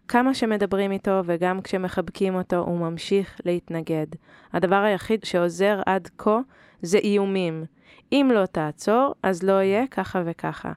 [0.08, 4.06] כמה שמדברים איתו וגם כשמחבקים אותו, הוא ממשיך להתנגד.
[4.52, 6.38] הדבר היחיד שעוזר עד כה
[6.82, 7.64] זה איומים.
[8.12, 10.72] אם לא תעצור, אז לא יהיה ככה וככה.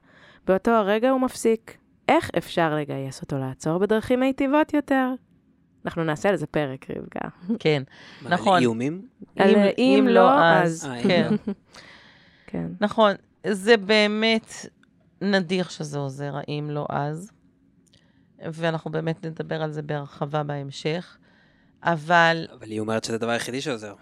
[0.46, 1.76] באותו הרגע הוא מפסיק.
[2.08, 5.08] איך אפשר לגייס אותו לעצור בדרכים מיטיבות יותר?
[5.84, 7.28] אנחנו נעשה על זה פרק, רבקה.
[7.58, 7.82] כן,
[8.22, 8.60] מה, על נכון.
[8.60, 9.02] איומים?
[9.38, 10.90] על אם לא, אז...
[10.90, 11.28] אה, כן.
[12.52, 12.66] כן.
[12.80, 13.12] נכון,
[13.46, 14.66] זה באמת
[15.20, 17.32] נדיר שזה עוזר, האם לא אז.
[18.38, 21.16] ואנחנו באמת נדבר על זה בהרחבה בהמשך.
[21.82, 23.94] אבל אבל היא אומרת שזה הדבר היחידי שעוזר.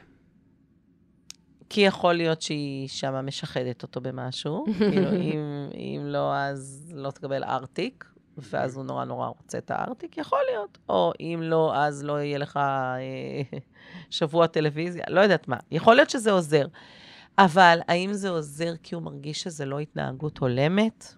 [1.68, 4.64] כי יכול להיות שהיא שמה משחדת אותו במשהו.
[4.78, 8.04] כאילו, אם, אם לא, אז לא תקבל ארטיק,
[8.38, 10.78] ואז הוא נורא נורא רוצה את הארטיק, יכול להיות.
[10.88, 12.98] או אם לא, אז לא יהיה לך אה,
[14.10, 15.56] שבוע טלוויזיה, לא יודעת מה.
[15.70, 16.66] יכול להיות שזה עוזר.
[17.44, 21.14] אבל האם זה עוזר כי הוא מרגיש שזה לא התנהגות הולמת?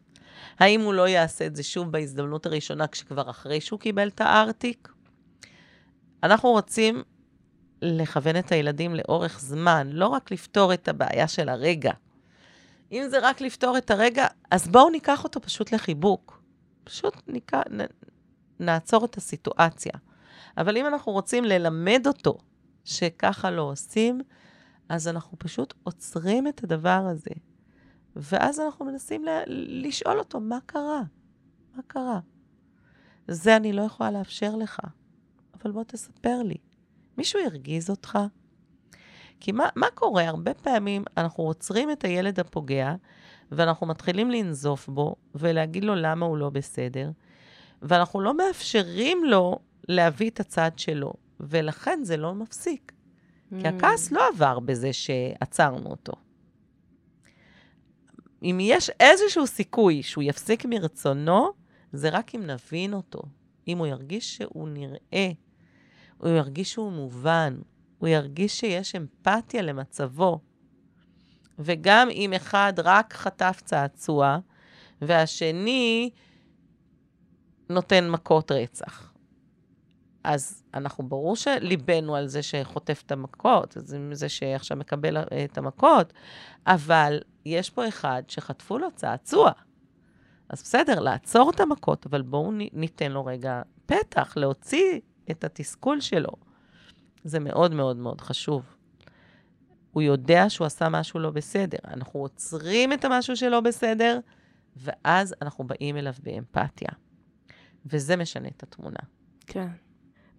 [0.58, 4.88] האם הוא לא יעשה את זה שוב בהזדמנות הראשונה, כשכבר אחרי שהוא קיבל את הארטיק?
[6.22, 7.02] אנחנו רוצים
[7.82, 11.92] לכוון את הילדים לאורך זמן, לא רק לפתור את הבעיה של הרגע.
[12.92, 16.42] אם זה רק לפתור את הרגע, אז בואו ניקח אותו פשוט לחיבוק.
[16.84, 17.80] פשוט ניקח, נ,
[18.60, 19.92] נעצור את הסיטואציה.
[20.58, 22.38] אבל אם אנחנו רוצים ללמד אותו
[22.84, 24.20] שככה לא עושים,
[24.93, 27.30] אז אנחנו פשוט עוצרים את הדבר הזה.
[28.16, 29.43] ואז אנחנו מנסים ל-
[29.86, 31.03] לשאול אותו, מה קרה?
[31.74, 32.20] מה קרה?
[33.28, 34.80] זה אני לא יכולה לאפשר לך,
[35.55, 36.57] אבל בוא תספר לי.
[37.18, 38.18] מישהו הרגיז אותך?
[39.40, 40.28] כי מה, מה קורה?
[40.28, 42.95] הרבה פעמים אנחנו עוצרים את הילד הפוגע,
[43.53, 47.11] ואנחנו מתחילים לנזוף בו, ולהגיד לו למה הוא לא בסדר,
[47.82, 52.91] ואנחנו לא מאפשרים לו להביא את הצד שלו, ולכן זה לא מפסיק.
[53.61, 56.12] כי הכעס לא עבר בזה שעצרנו אותו.
[58.42, 61.53] אם יש איזשהו סיכוי שהוא יפסיק מרצונו,
[61.92, 63.22] זה רק אם נבין אותו.
[63.68, 65.30] אם הוא ירגיש שהוא נראה,
[66.18, 67.59] הוא ירגיש שהוא מובן,
[67.98, 70.40] הוא ירגיש שיש אמפתיה למצבו.
[71.59, 74.38] וגם אם אחד רק חטף צעצוע,
[75.03, 76.11] והשני
[77.70, 79.11] נותן מכות רצח.
[80.24, 83.76] אז אנחנו, ברור שליבנו על זה שחוטף את המכות,
[84.12, 86.12] זה שעכשיו מקבל את המכות,
[86.66, 89.52] אבל יש פה אחד שחטפו לו צעצוע.
[90.48, 95.00] אז בסדר, לעצור את המכות, אבל בואו ניתן לו רגע פתח להוציא
[95.30, 96.32] את התסכול שלו.
[97.24, 98.62] זה מאוד מאוד מאוד חשוב.
[99.92, 101.78] הוא יודע שהוא עשה משהו לא בסדר.
[101.84, 104.18] אנחנו עוצרים את המשהו שלא בסדר,
[104.76, 106.88] ואז אנחנו באים אליו באמפתיה.
[107.86, 108.98] וזה משנה את התמונה.
[109.46, 109.68] כן.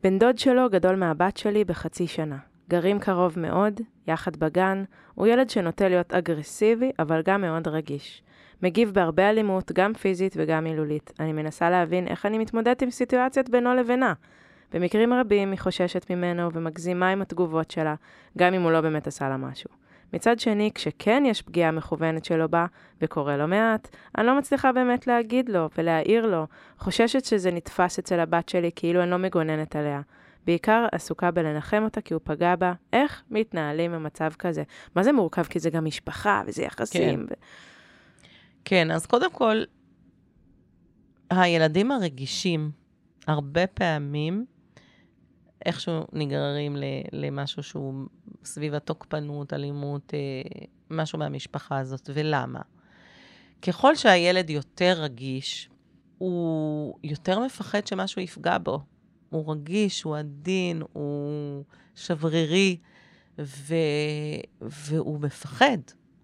[0.03, 2.37] בן דוד שלו גדול מהבת שלי בחצי שנה.
[2.69, 4.83] גרים קרוב מאוד, יחד בגן.
[5.15, 8.23] הוא ילד שנוטה להיות אגרסיבי, אבל גם מאוד רגיש.
[8.63, 11.13] מגיב בהרבה אלימות, גם פיזית וגם מילולית.
[11.19, 14.13] אני מנסה להבין איך אני מתמודדת עם סיטואציות בינו לבינה.
[14.73, 17.95] במקרים רבים היא חוששת ממנו ומגזימה עם התגובות שלה,
[18.37, 19.69] גם אם הוא לא באמת עשה לה משהו.
[20.13, 22.65] מצד שני, כשכן יש פגיעה מכוונת שלו בה,
[23.01, 26.47] וקורה לא מעט, אני לא מצליחה באמת להגיד לו ולהעיר לו.
[26.79, 30.01] חוששת שזה נתפס אצל הבת שלי כאילו אני לא מגוננת עליה.
[30.45, 32.73] בעיקר עסוקה בלנחם אותה כי הוא פגע בה.
[32.93, 34.63] איך מתנהלים במצב כזה?
[34.95, 35.43] מה זה מורכב?
[35.43, 37.19] כי זה גם משפחה וזה יחסים.
[37.19, 37.33] כן, ו...
[38.65, 39.63] כן אז קודם כל,
[41.29, 42.71] הילדים הרגישים,
[43.27, 44.45] הרבה פעמים,
[45.65, 46.75] איכשהו נגררים
[47.11, 47.93] למשהו שהוא
[48.43, 50.19] סביב התוקפנות, אלימות, אה,
[50.89, 52.09] משהו מהמשפחה הזאת.
[52.13, 52.61] ולמה?
[53.61, 55.69] ככל שהילד יותר רגיש,
[56.17, 58.79] הוא יותר מפחד שמשהו יפגע בו.
[59.29, 61.63] הוא רגיש, הוא עדין, הוא
[61.95, 62.77] שברירי,
[63.39, 63.75] ו...
[64.61, 65.77] והוא מפחד.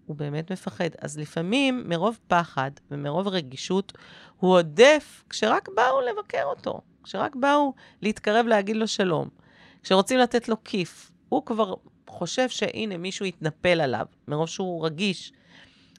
[0.06, 0.90] הוא באמת מפחד.
[1.02, 3.94] אז לפעמים, מרוב פחד ומרוב רגישות,
[4.40, 6.82] הוא עודף כשרק באו לבקר אותו.
[7.04, 9.30] כשרק באו להתקרב להגיד לו שלום,
[9.84, 11.74] כשרוצים לתת לו כיף, הוא כבר
[12.08, 15.34] חושב שהנה מישהו יתנפל עליו, מרוב שהוא רגיש,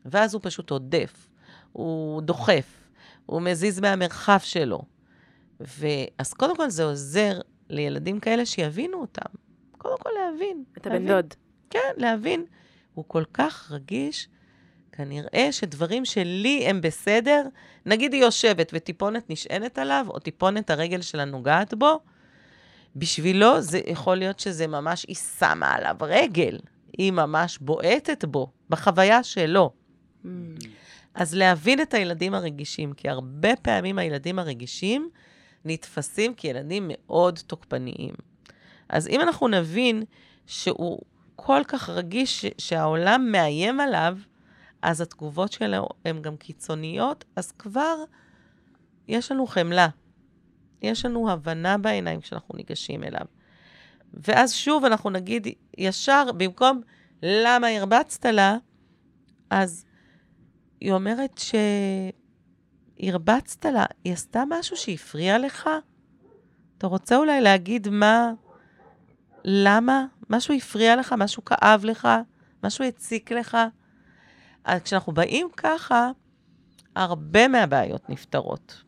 [0.04, 1.28] ואז הוא פשוט עודף,
[1.72, 2.88] הוא דוחף,
[3.26, 4.82] הוא מזיז מהמרחב שלו.
[5.60, 9.38] ואז קודם כל זה עוזר לילדים כאלה שיבינו אותם.
[9.78, 10.64] קודם כל להבין.
[10.78, 11.34] את הבן דוד.
[11.70, 12.44] כן, להבין.
[12.94, 14.28] הוא כל כך רגיש,
[14.92, 17.42] כנראה שדברים שלי הם בסדר,
[17.86, 22.00] נגיד היא יושבת וטיפונת נשענת עליו, או טיפונת הרגל שלה נוגעת בו,
[22.96, 26.58] בשבילו זה יכול להיות שזה ממש, היא שמה עליו רגל,
[26.98, 29.72] היא ממש בועטת בו, בחוויה שלו.
[30.24, 30.28] Mm.
[31.14, 35.10] אז להבין את הילדים הרגישים, כי הרבה פעמים הילדים הרגישים
[35.64, 38.14] נתפסים כילדים מאוד תוקפניים.
[38.88, 40.02] אז אם אנחנו נבין
[40.46, 41.00] שהוא
[41.36, 44.16] כל כך רגיש שהעולם מאיים עליו,
[44.82, 47.96] אז התגובות שלו הן גם קיצוניות, אז כבר
[49.08, 49.88] יש לנו חמלה.
[50.82, 53.26] יש לנו הבנה בעיניים כשאנחנו ניגשים אליו.
[54.14, 55.46] ואז שוב אנחנו נגיד
[55.78, 56.80] ישר, במקום
[57.22, 58.56] למה הרבצת לה,
[59.50, 59.84] אז
[60.80, 61.40] היא אומרת
[63.00, 65.70] שהרבצת לה, היא עשתה משהו שהפריע לך?
[66.78, 68.32] אתה רוצה אולי להגיד מה,
[69.44, 70.06] למה?
[70.30, 72.08] משהו הפריע לך, משהו כאב לך,
[72.64, 73.56] משהו הציק לך?
[74.64, 76.10] אז כשאנחנו באים ככה,
[76.96, 78.82] הרבה מהבעיות נפתרות.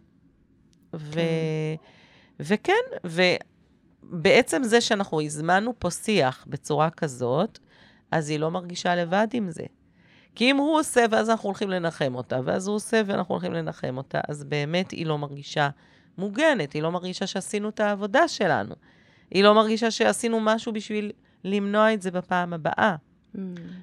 [0.94, 1.20] ו...
[2.40, 2.72] וכן,
[3.04, 7.58] ובעצם זה שאנחנו הזמנו פה שיח בצורה כזאת,
[8.10, 9.64] אז היא לא מרגישה לבד עם זה.
[10.34, 13.96] כי אם הוא עושה ואז אנחנו הולכים לנחם אותה, ואז הוא עושה ואנחנו הולכים לנחם
[13.96, 15.68] אותה, אז באמת היא לא מרגישה
[16.18, 18.74] מוגנת, היא לא מרגישה שעשינו את העבודה שלנו.
[19.30, 21.12] היא לא מרגישה שעשינו משהו בשביל
[21.44, 22.96] למנוע את זה בפעם הבאה.
[23.34, 23.38] Mm.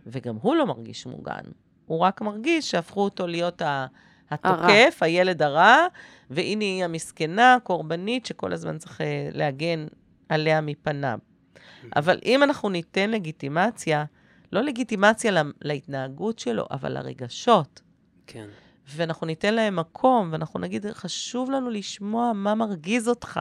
[0.08, 1.44] וגם הוא לא מרגיש מוגן.
[1.90, 3.86] הוא רק מרגיש שהפכו אותו להיות ה...
[4.32, 5.08] התוקף, הרע.
[5.08, 5.78] הילד הרע,
[6.30, 9.86] והנה היא המסכנה, הקורבנית, שכל הזמן צריך אה, להגן
[10.30, 11.20] עליה מפניו.
[11.96, 14.06] אבל אם אנחנו ניתן לגיטימציה,
[14.52, 17.82] לא לגיטימציה לה, להתנהגות שלו, אבל לרגשות.
[18.28, 18.48] כן.
[18.88, 23.40] ואנחנו ניתן להם מקום, ואנחנו נגיד, חשוב לנו לשמוע מה מרגיז אותך.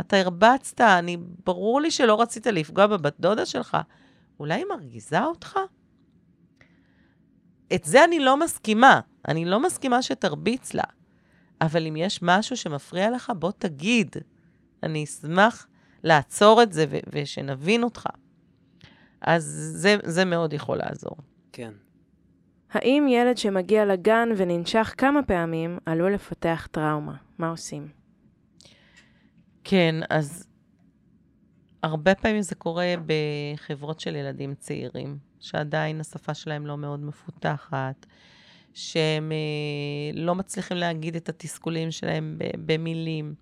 [0.00, 3.76] אתה הרבצת, אני, ברור לי שלא רצית לפגוע בבת דודה שלך.
[4.40, 5.58] אולי היא מרגיזה אותך?
[7.74, 9.00] את זה אני לא מסכימה.
[9.28, 10.82] אני לא מסכימה שתרביץ לה.
[11.60, 14.16] אבל אם יש משהו שמפריע לך, בוא תגיד.
[14.82, 15.66] אני אשמח
[16.02, 18.06] לעצור את זה ו- ושנבין אותך.
[19.20, 19.44] אז
[19.74, 21.16] זה, זה מאוד יכול לעזור.
[21.52, 21.72] כן.
[22.70, 27.16] האם ילד שמגיע לגן וננשך כמה פעמים עלול לפתח טראומה?
[27.38, 27.88] מה עושים?
[29.64, 30.46] כן, אז
[31.82, 38.06] הרבה פעמים זה קורה בחברות של ילדים צעירים, שעדיין השפה שלהם לא מאוד מפותחת,
[38.74, 43.34] שהם אה, לא מצליחים להגיד את התסכולים שלהם במילים,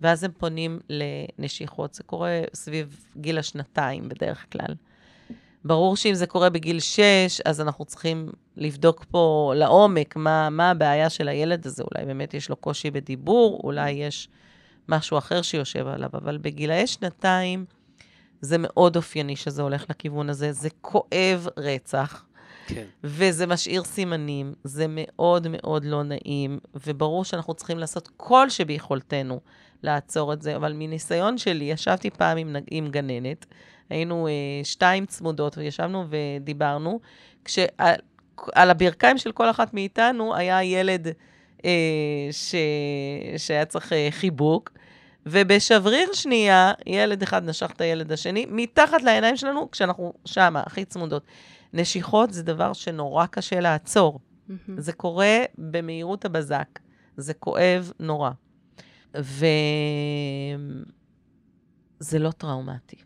[0.00, 1.94] ואז הם פונים לנשיכות.
[1.94, 4.74] זה קורה סביב גיל השנתיים בדרך כלל.
[5.64, 7.02] ברור שאם זה קורה בגיל 6,
[7.44, 11.82] אז אנחנו צריכים לבדוק פה לעומק מה, מה הבעיה של הילד הזה.
[11.82, 14.28] אולי באמת יש לו קושי בדיבור, אולי יש
[14.88, 17.64] משהו אחר שיושב עליו, אבל בגילאי שנתיים
[18.40, 20.52] זה מאוד אופייני שזה הולך לכיוון הזה.
[20.52, 22.24] זה כואב רצח.
[22.66, 22.84] כן.
[23.04, 29.40] וזה משאיר סימנים, זה מאוד מאוד לא נעים, וברור שאנחנו צריכים לעשות כל שביכולתנו
[29.82, 33.46] לעצור את זה, אבל מניסיון שלי, ישבתי פעם עם, עם גננת,
[33.90, 34.32] היינו אה,
[34.64, 37.00] שתיים צמודות, וישבנו ודיברנו,
[37.44, 37.94] כשעל
[38.54, 41.06] על הברכיים של כל אחת מאיתנו היה ילד
[41.64, 42.54] אה, ש,
[43.36, 44.70] שהיה צריך אה, חיבוק,
[45.30, 51.22] ובשבריר שנייה, ילד אחד נשך את הילד השני, מתחת לעיניים שלנו, כשאנחנו שמה, הכי צמודות.
[51.72, 54.20] נשיכות זה דבר שנורא קשה לעצור.
[54.76, 56.78] זה קורה במהירות הבזק.
[57.16, 58.30] זה כואב נורא.
[59.14, 59.38] וזה
[62.18, 62.96] לא טראומטי.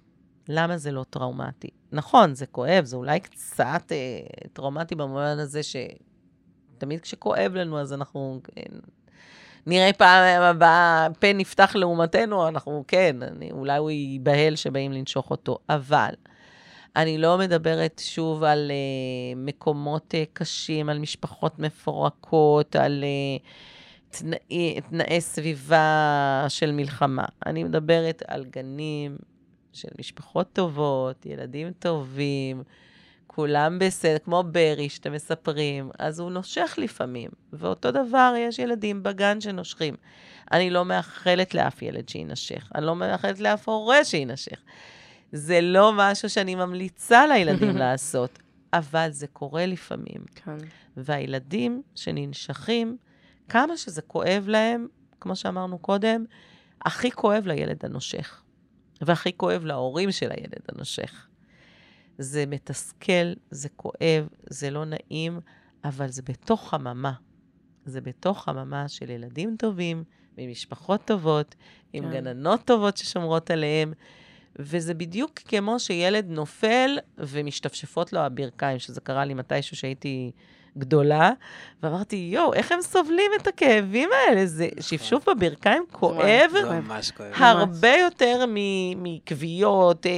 [0.49, 1.69] למה זה לא טראומטי?
[1.93, 4.21] נכון, זה כואב, זה אולי קצת אה,
[4.53, 8.77] טראומטי במובן הזה שתמיד כשכואב לנו, אז אנחנו כן,
[9.67, 15.59] נראה פעם הבאה, פה נפתח לעומתנו, אנחנו כן, אני, אולי הוא ייבהל שבאים לנשוך אותו.
[15.69, 16.11] אבל
[16.97, 23.43] אני לא מדברת שוב על uh, מקומות uh, קשים, על משפחות מפורקות, על uh,
[24.19, 27.25] תנאי, תנאי סביבה של מלחמה.
[27.47, 29.17] אני מדברת על גנים
[29.73, 32.63] של משפחות טובות, ילדים טובים,
[33.35, 37.31] כולם בסדר, כמו ברי שאתם מספרים, אז הוא נושך לפעמים.
[37.53, 39.95] ואותו דבר, יש ילדים בגן שנושכים.
[40.53, 44.63] אני לא מאחלת לאף ילד שינשך, אני לא מאחלת לאף הורה שינשך.
[45.33, 48.39] זה לא משהו שאני ממליצה לילדים לעשות,
[48.73, 50.25] אבל זה קורה לפעמים.
[50.35, 50.57] כן.
[50.97, 52.97] והילדים שננשכים,
[53.49, 54.87] כמה שזה כואב להם,
[55.21, 56.25] כמו שאמרנו קודם,
[56.85, 58.43] הכי כואב לילד הנושך,
[59.01, 61.27] והכי כואב להורים של הילד הנושך.
[62.19, 65.41] זה מתסכל, זה כואב, זה לא נעים,
[65.85, 67.13] אבל זה בתוך חממה.
[67.85, 70.05] זה בתוך חממה של ילדים טובים,
[70.39, 71.55] ממשפחות טובות,
[71.93, 72.11] עם כן.
[72.11, 73.93] גננות טובות ששומרות עליהם,
[74.59, 80.33] וזה בדיוק כמו שילד נופל ומשתפשפות לו הברכיים, שזה קרה לי מתישהו שהייתי
[80.79, 81.33] גדולה,
[81.83, 84.47] ואמרתי, יואו, איך הם סובלים את הכאבים האלה?
[84.47, 84.83] זה נכון.
[84.83, 87.33] שפשוף בברכיים כואב, זה ממש כואב.
[87.35, 88.45] הרבה יותר
[88.97, 90.13] מכוויות, אה,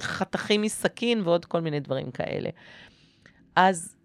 [0.00, 2.50] חתכים מסכין ועוד כל מיני דברים כאלה.
[3.56, 3.96] אז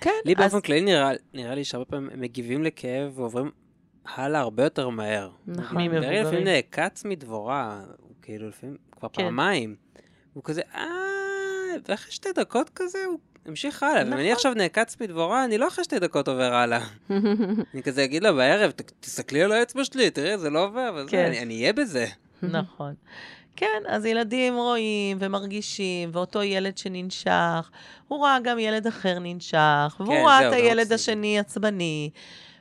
[0.00, 3.50] כן, לי באופן כללי נראה, נראה לי שהרבה פעמים הם מגיבים לכאב ועוברים
[4.14, 5.30] הלאה הרבה יותר מהר.
[5.46, 5.82] נכון.
[5.82, 6.26] ממבוגרים.
[6.26, 7.82] לפעמים נעקץ מדבורה,
[8.22, 9.22] כאילו לפעמים כבר כן.
[9.22, 9.76] פעמיים.
[10.32, 10.84] הוא כזה, אה,
[11.88, 13.18] ואחרי שתי דקות כזה, הוא
[13.50, 14.04] המשיך הלאה.
[14.04, 14.18] נכון.
[14.18, 16.80] ואני עכשיו נעקץ מדבורה, אני לא אחרי שתי דקות עובר הלאה.
[17.74, 21.32] אני כזה אגיד לה בערב, תסתכלי על האצבע שלי, תראי, זה לא עובר, וזה, כן.
[21.42, 22.06] אני אהיה בזה.
[22.42, 22.94] נכון.
[23.56, 27.70] כן, אז ילדים רואים ומרגישים, ואותו ילד שננשך,
[28.08, 32.10] הוא ראה גם ילד אחר ננשך, והוא כן, ראה את הילד השני עצבני,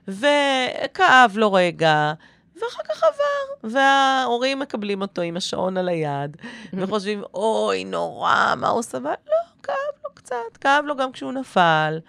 [0.08, 2.14] וכאב לו רגע,
[2.56, 6.38] ואחר כך עבר, וההורים מקבלים אותו עם השעון על היד,
[6.74, 9.10] וחושבים, אוי, נורא, מה הוא סבל?
[9.28, 9.99] לא, כאב
[10.30, 12.00] קצת, כאב לו גם כשהוא נפל,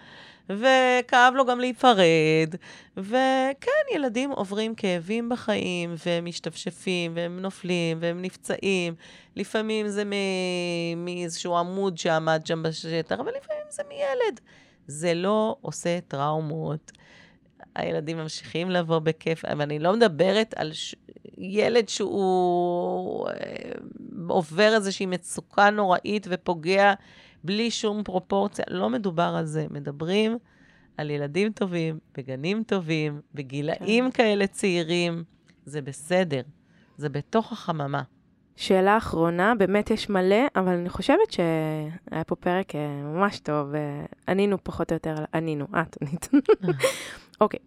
[0.49, 2.55] וכאב לו גם להיפרד,
[2.97, 8.95] וכן, ילדים עוברים כאבים בחיים, והם משתפשפים, והם נופלים, והם נפצעים.
[9.35, 10.03] לפעמים זה
[10.97, 14.39] מאיזשהו עמוד שעמד שם בשטח, אבל לפעמים זה מילד.
[14.87, 16.91] זה לא עושה טראומות.
[17.75, 20.95] הילדים ממשיכים לבוא בכיף, אבל אני לא מדברת על ש...
[21.37, 23.33] ילד שהוא אה,
[24.27, 26.93] עובר איזושהי מצוקה נוראית ופוגע
[27.43, 28.65] בלי שום פרופורציה.
[28.69, 30.37] לא מדובר על זה, מדברים
[30.97, 34.11] על ילדים טובים, בגנים טובים, בגילאים כן.
[34.11, 35.23] כאלה צעירים.
[35.65, 36.41] זה בסדר,
[36.97, 38.01] זה בתוך החממה.
[38.55, 43.75] שאלה אחרונה, באמת יש מלא, אבל אני חושבת שהיה פה פרק אה, ממש טוב.
[43.75, 46.29] אה, ענינו פחות או יותר, ענינו, את ענית.
[47.41, 47.59] אוקיי,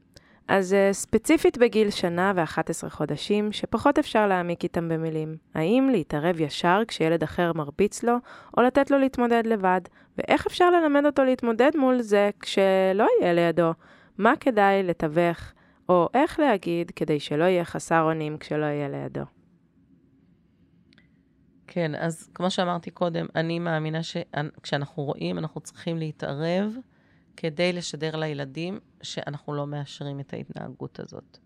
[0.48, 5.36] אז uh, ספציפית בגיל שנה ו-11 חודשים, שפחות אפשר להעמיק איתם במילים.
[5.54, 8.16] האם להתערב ישר כשילד אחר מרביץ לו,
[8.56, 9.80] או לתת לו להתמודד לבד?
[10.18, 13.72] ואיך אפשר ללמד אותו להתמודד מול זה כשלא יהיה לידו?
[14.18, 15.52] מה כדאי לתווך,
[15.88, 19.24] או איך להגיד כדי שלא יהיה חסר אונים כשלא יהיה לידו?
[21.66, 26.76] כן, אז כמו שאמרתי קודם, אני מאמינה שכשאנחנו רואים, אנחנו צריכים להתערב.
[27.36, 31.38] כדי לשדר לילדים שאנחנו לא מאשרים את ההתנהגות הזאת.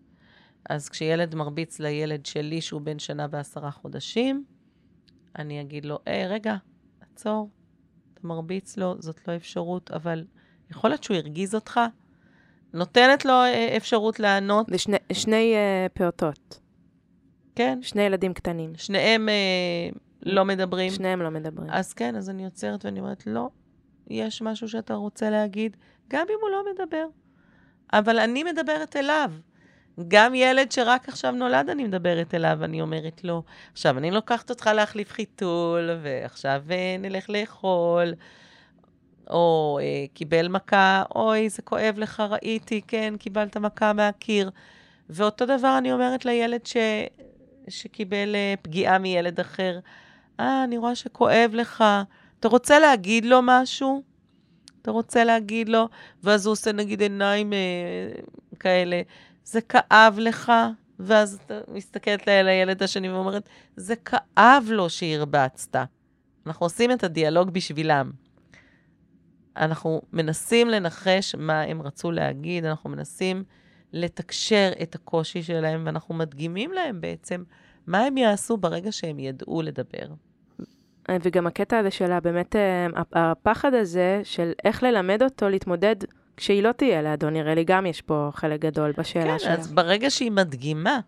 [0.69, 4.45] אז כשילד מרביץ לילד שלי, שהוא בן שנה ועשרה חודשים,
[5.39, 6.55] אני אגיד לו, היי, רגע,
[7.01, 7.49] עצור,
[8.13, 10.25] אתה מרביץ לו, זאת לא אפשרות, אבל
[10.71, 11.79] יכול להיות שהוא הרגיז אותך?
[12.73, 16.59] נותנת לו אה, אפשרות לענות, זה שני, שני uh, פעוטות,
[17.55, 18.75] כן, שני ילדים קטנים.
[18.75, 19.89] שניהם אה,
[20.23, 20.91] לא מדברים.
[20.91, 21.69] שניהם לא מדברים.
[21.71, 23.49] אז כן, אז אני עוצרת ואני אומרת, לא,
[24.09, 27.05] יש משהו שאתה רוצה להגיד, גם אם הוא לא מדבר.
[27.93, 29.31] אבל אני מדברת אליו.
[30.07, 34.69] גם ילד שרק עכשיו נולד, אני מדברת אליו, אני אומרת לו, עכשיו, אני לוקחת אותך
[34.75, 38.13] להחליף חיתול, ועכשיו אה, נלך לאכול,
[39.29, 44.49] או אה, קיבל מכה, אוי, זה כואב לך, ראיתי, כן, קיבלת מכה מהקיר.
[45.09, 46.77] ואותו דבר אני אומרת לילד ש...
[47.67, 49.79] שקיבל אה, פגיעה מילד אחר,
[50.39, 51.83] אה, אני רואה שכואב לך,
[52.39, 54.03] אתה רוצה להגיד לו משהו?
[54.81, 55.89] אתה רוצה להגיד לו?
[56.23, 57.59] ואז הוא עושה נגיד עיניים אה,
[58.59, 59.01] כאלה,
[59.43, 60.51] זה כאב לך?
[60.99, 65.75] ואז אתה מסתכלת על הילד השני ואומרת, זה כאב לו שהרבצת.
[66.45, 68.11] אנחנו עושים את הדיאלוג בשבילם.
[69.57, 73.43] אנחנו מנסים לנחש מה הם רצו להגיד, אנחנו מנסים
[73.93, 77.43] לתקשר את הקושי שלהם, ואנחנו מדגימים להם בעצם
[77.87, 80.07] מה הם יעשו ברגע שהם ידעו לדבר.
[81.09, 85.95] אה, וגם הקטע הזה של באמת, אה, הפחד הזה של איך ללמד אותו להתמודד
[86.37, 89.53] כשהיא לא תהיה לידו, נראה לי גם יש פה חלק גדול בשאלה כן, שלה.
[89.53, 90.99] אז ברגע שהיא מדגימה,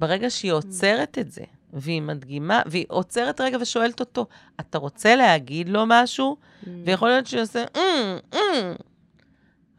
[0.00, 4.26] ברגע שהיא עוצרת את זה, והיא מדגימה, והיא עוצרת רגע ושואלת אותו,
[4.60, 6.36] אתה רוצה להגיד לו משהו?
[6.36, 6.68] Mm.
[6.86, 8.72] ויכול להיות שהוא יעשה, "אמ, אמ."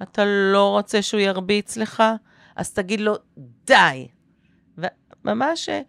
[0.01, 2.03] אתה לא רוצה שהוא ירביץ לך?
[2.55, 3.15] אז תגיד לו,
[3.65, 4.07] די.
[5.25, 5.81] וממש, אה,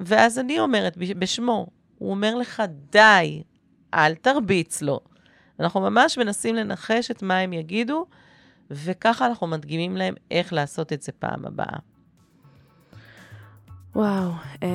[0.00, 1.66] ואז אני אומרת בש- בשמו,
[2.04, 3.42] הוא אומר לך, די,
[3.94, 5.00] אל תרביץ לו.
[5.60, 8.06] אנחנו ממש מנסים לנחש את מה הם יגידו,
[8.70, 11.78] וככה אנחנו מדגימים להם איך לעשות את זה פעם הבאה.
[13.94, 14.30] וואו,
[14.62, 14.68] אה,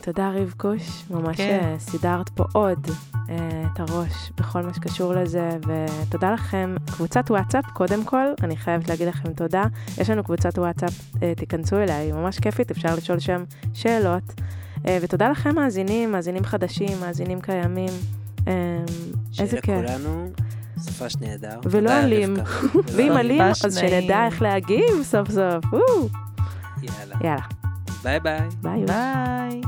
[0.00, 1.60] תודה רבקוש, ממש כן.
[1.62, 2.86] אה, סידרת פה עוד
[3.30, 6.74] אה, את הראש בכל מה שקשור לזה, ותודה לכם.
[6.86, 9.64] קבוצת וואטסאפ, קודם כל, אני חייבת להגיד לכם תודה.
[9.98, 13.44] יש לנו קבוצת וואטסאפ, תיכנסו אליה, היא ממש כיפית, אפשר לשאול שם
[13.74, 14.22] שאלות.
[14.88, 17.90] אה, ותודה לכם מאזינים, מאזינים חדשים, מאזינים קיימים.
[18.48, 18.52] אה,
[19.38, 19.74] איזה כיף.
[19.80, 20.30] שלכולנו
[20.78, 21.60] סופש נהדר.
[21.64, 22.34] ולא אלים.
[22.94, 23.78] ואם ממש אז.
[23.78, 25.64] שנדע איך להגיב סוף סוף.
[26.82, 27.16] יאללה.
[27.22, 27.46] יאללה,
[28.02, 28.40] ביי ביי.
[28.62, 28.84] ביי.
[28.84, 29.60] ביי.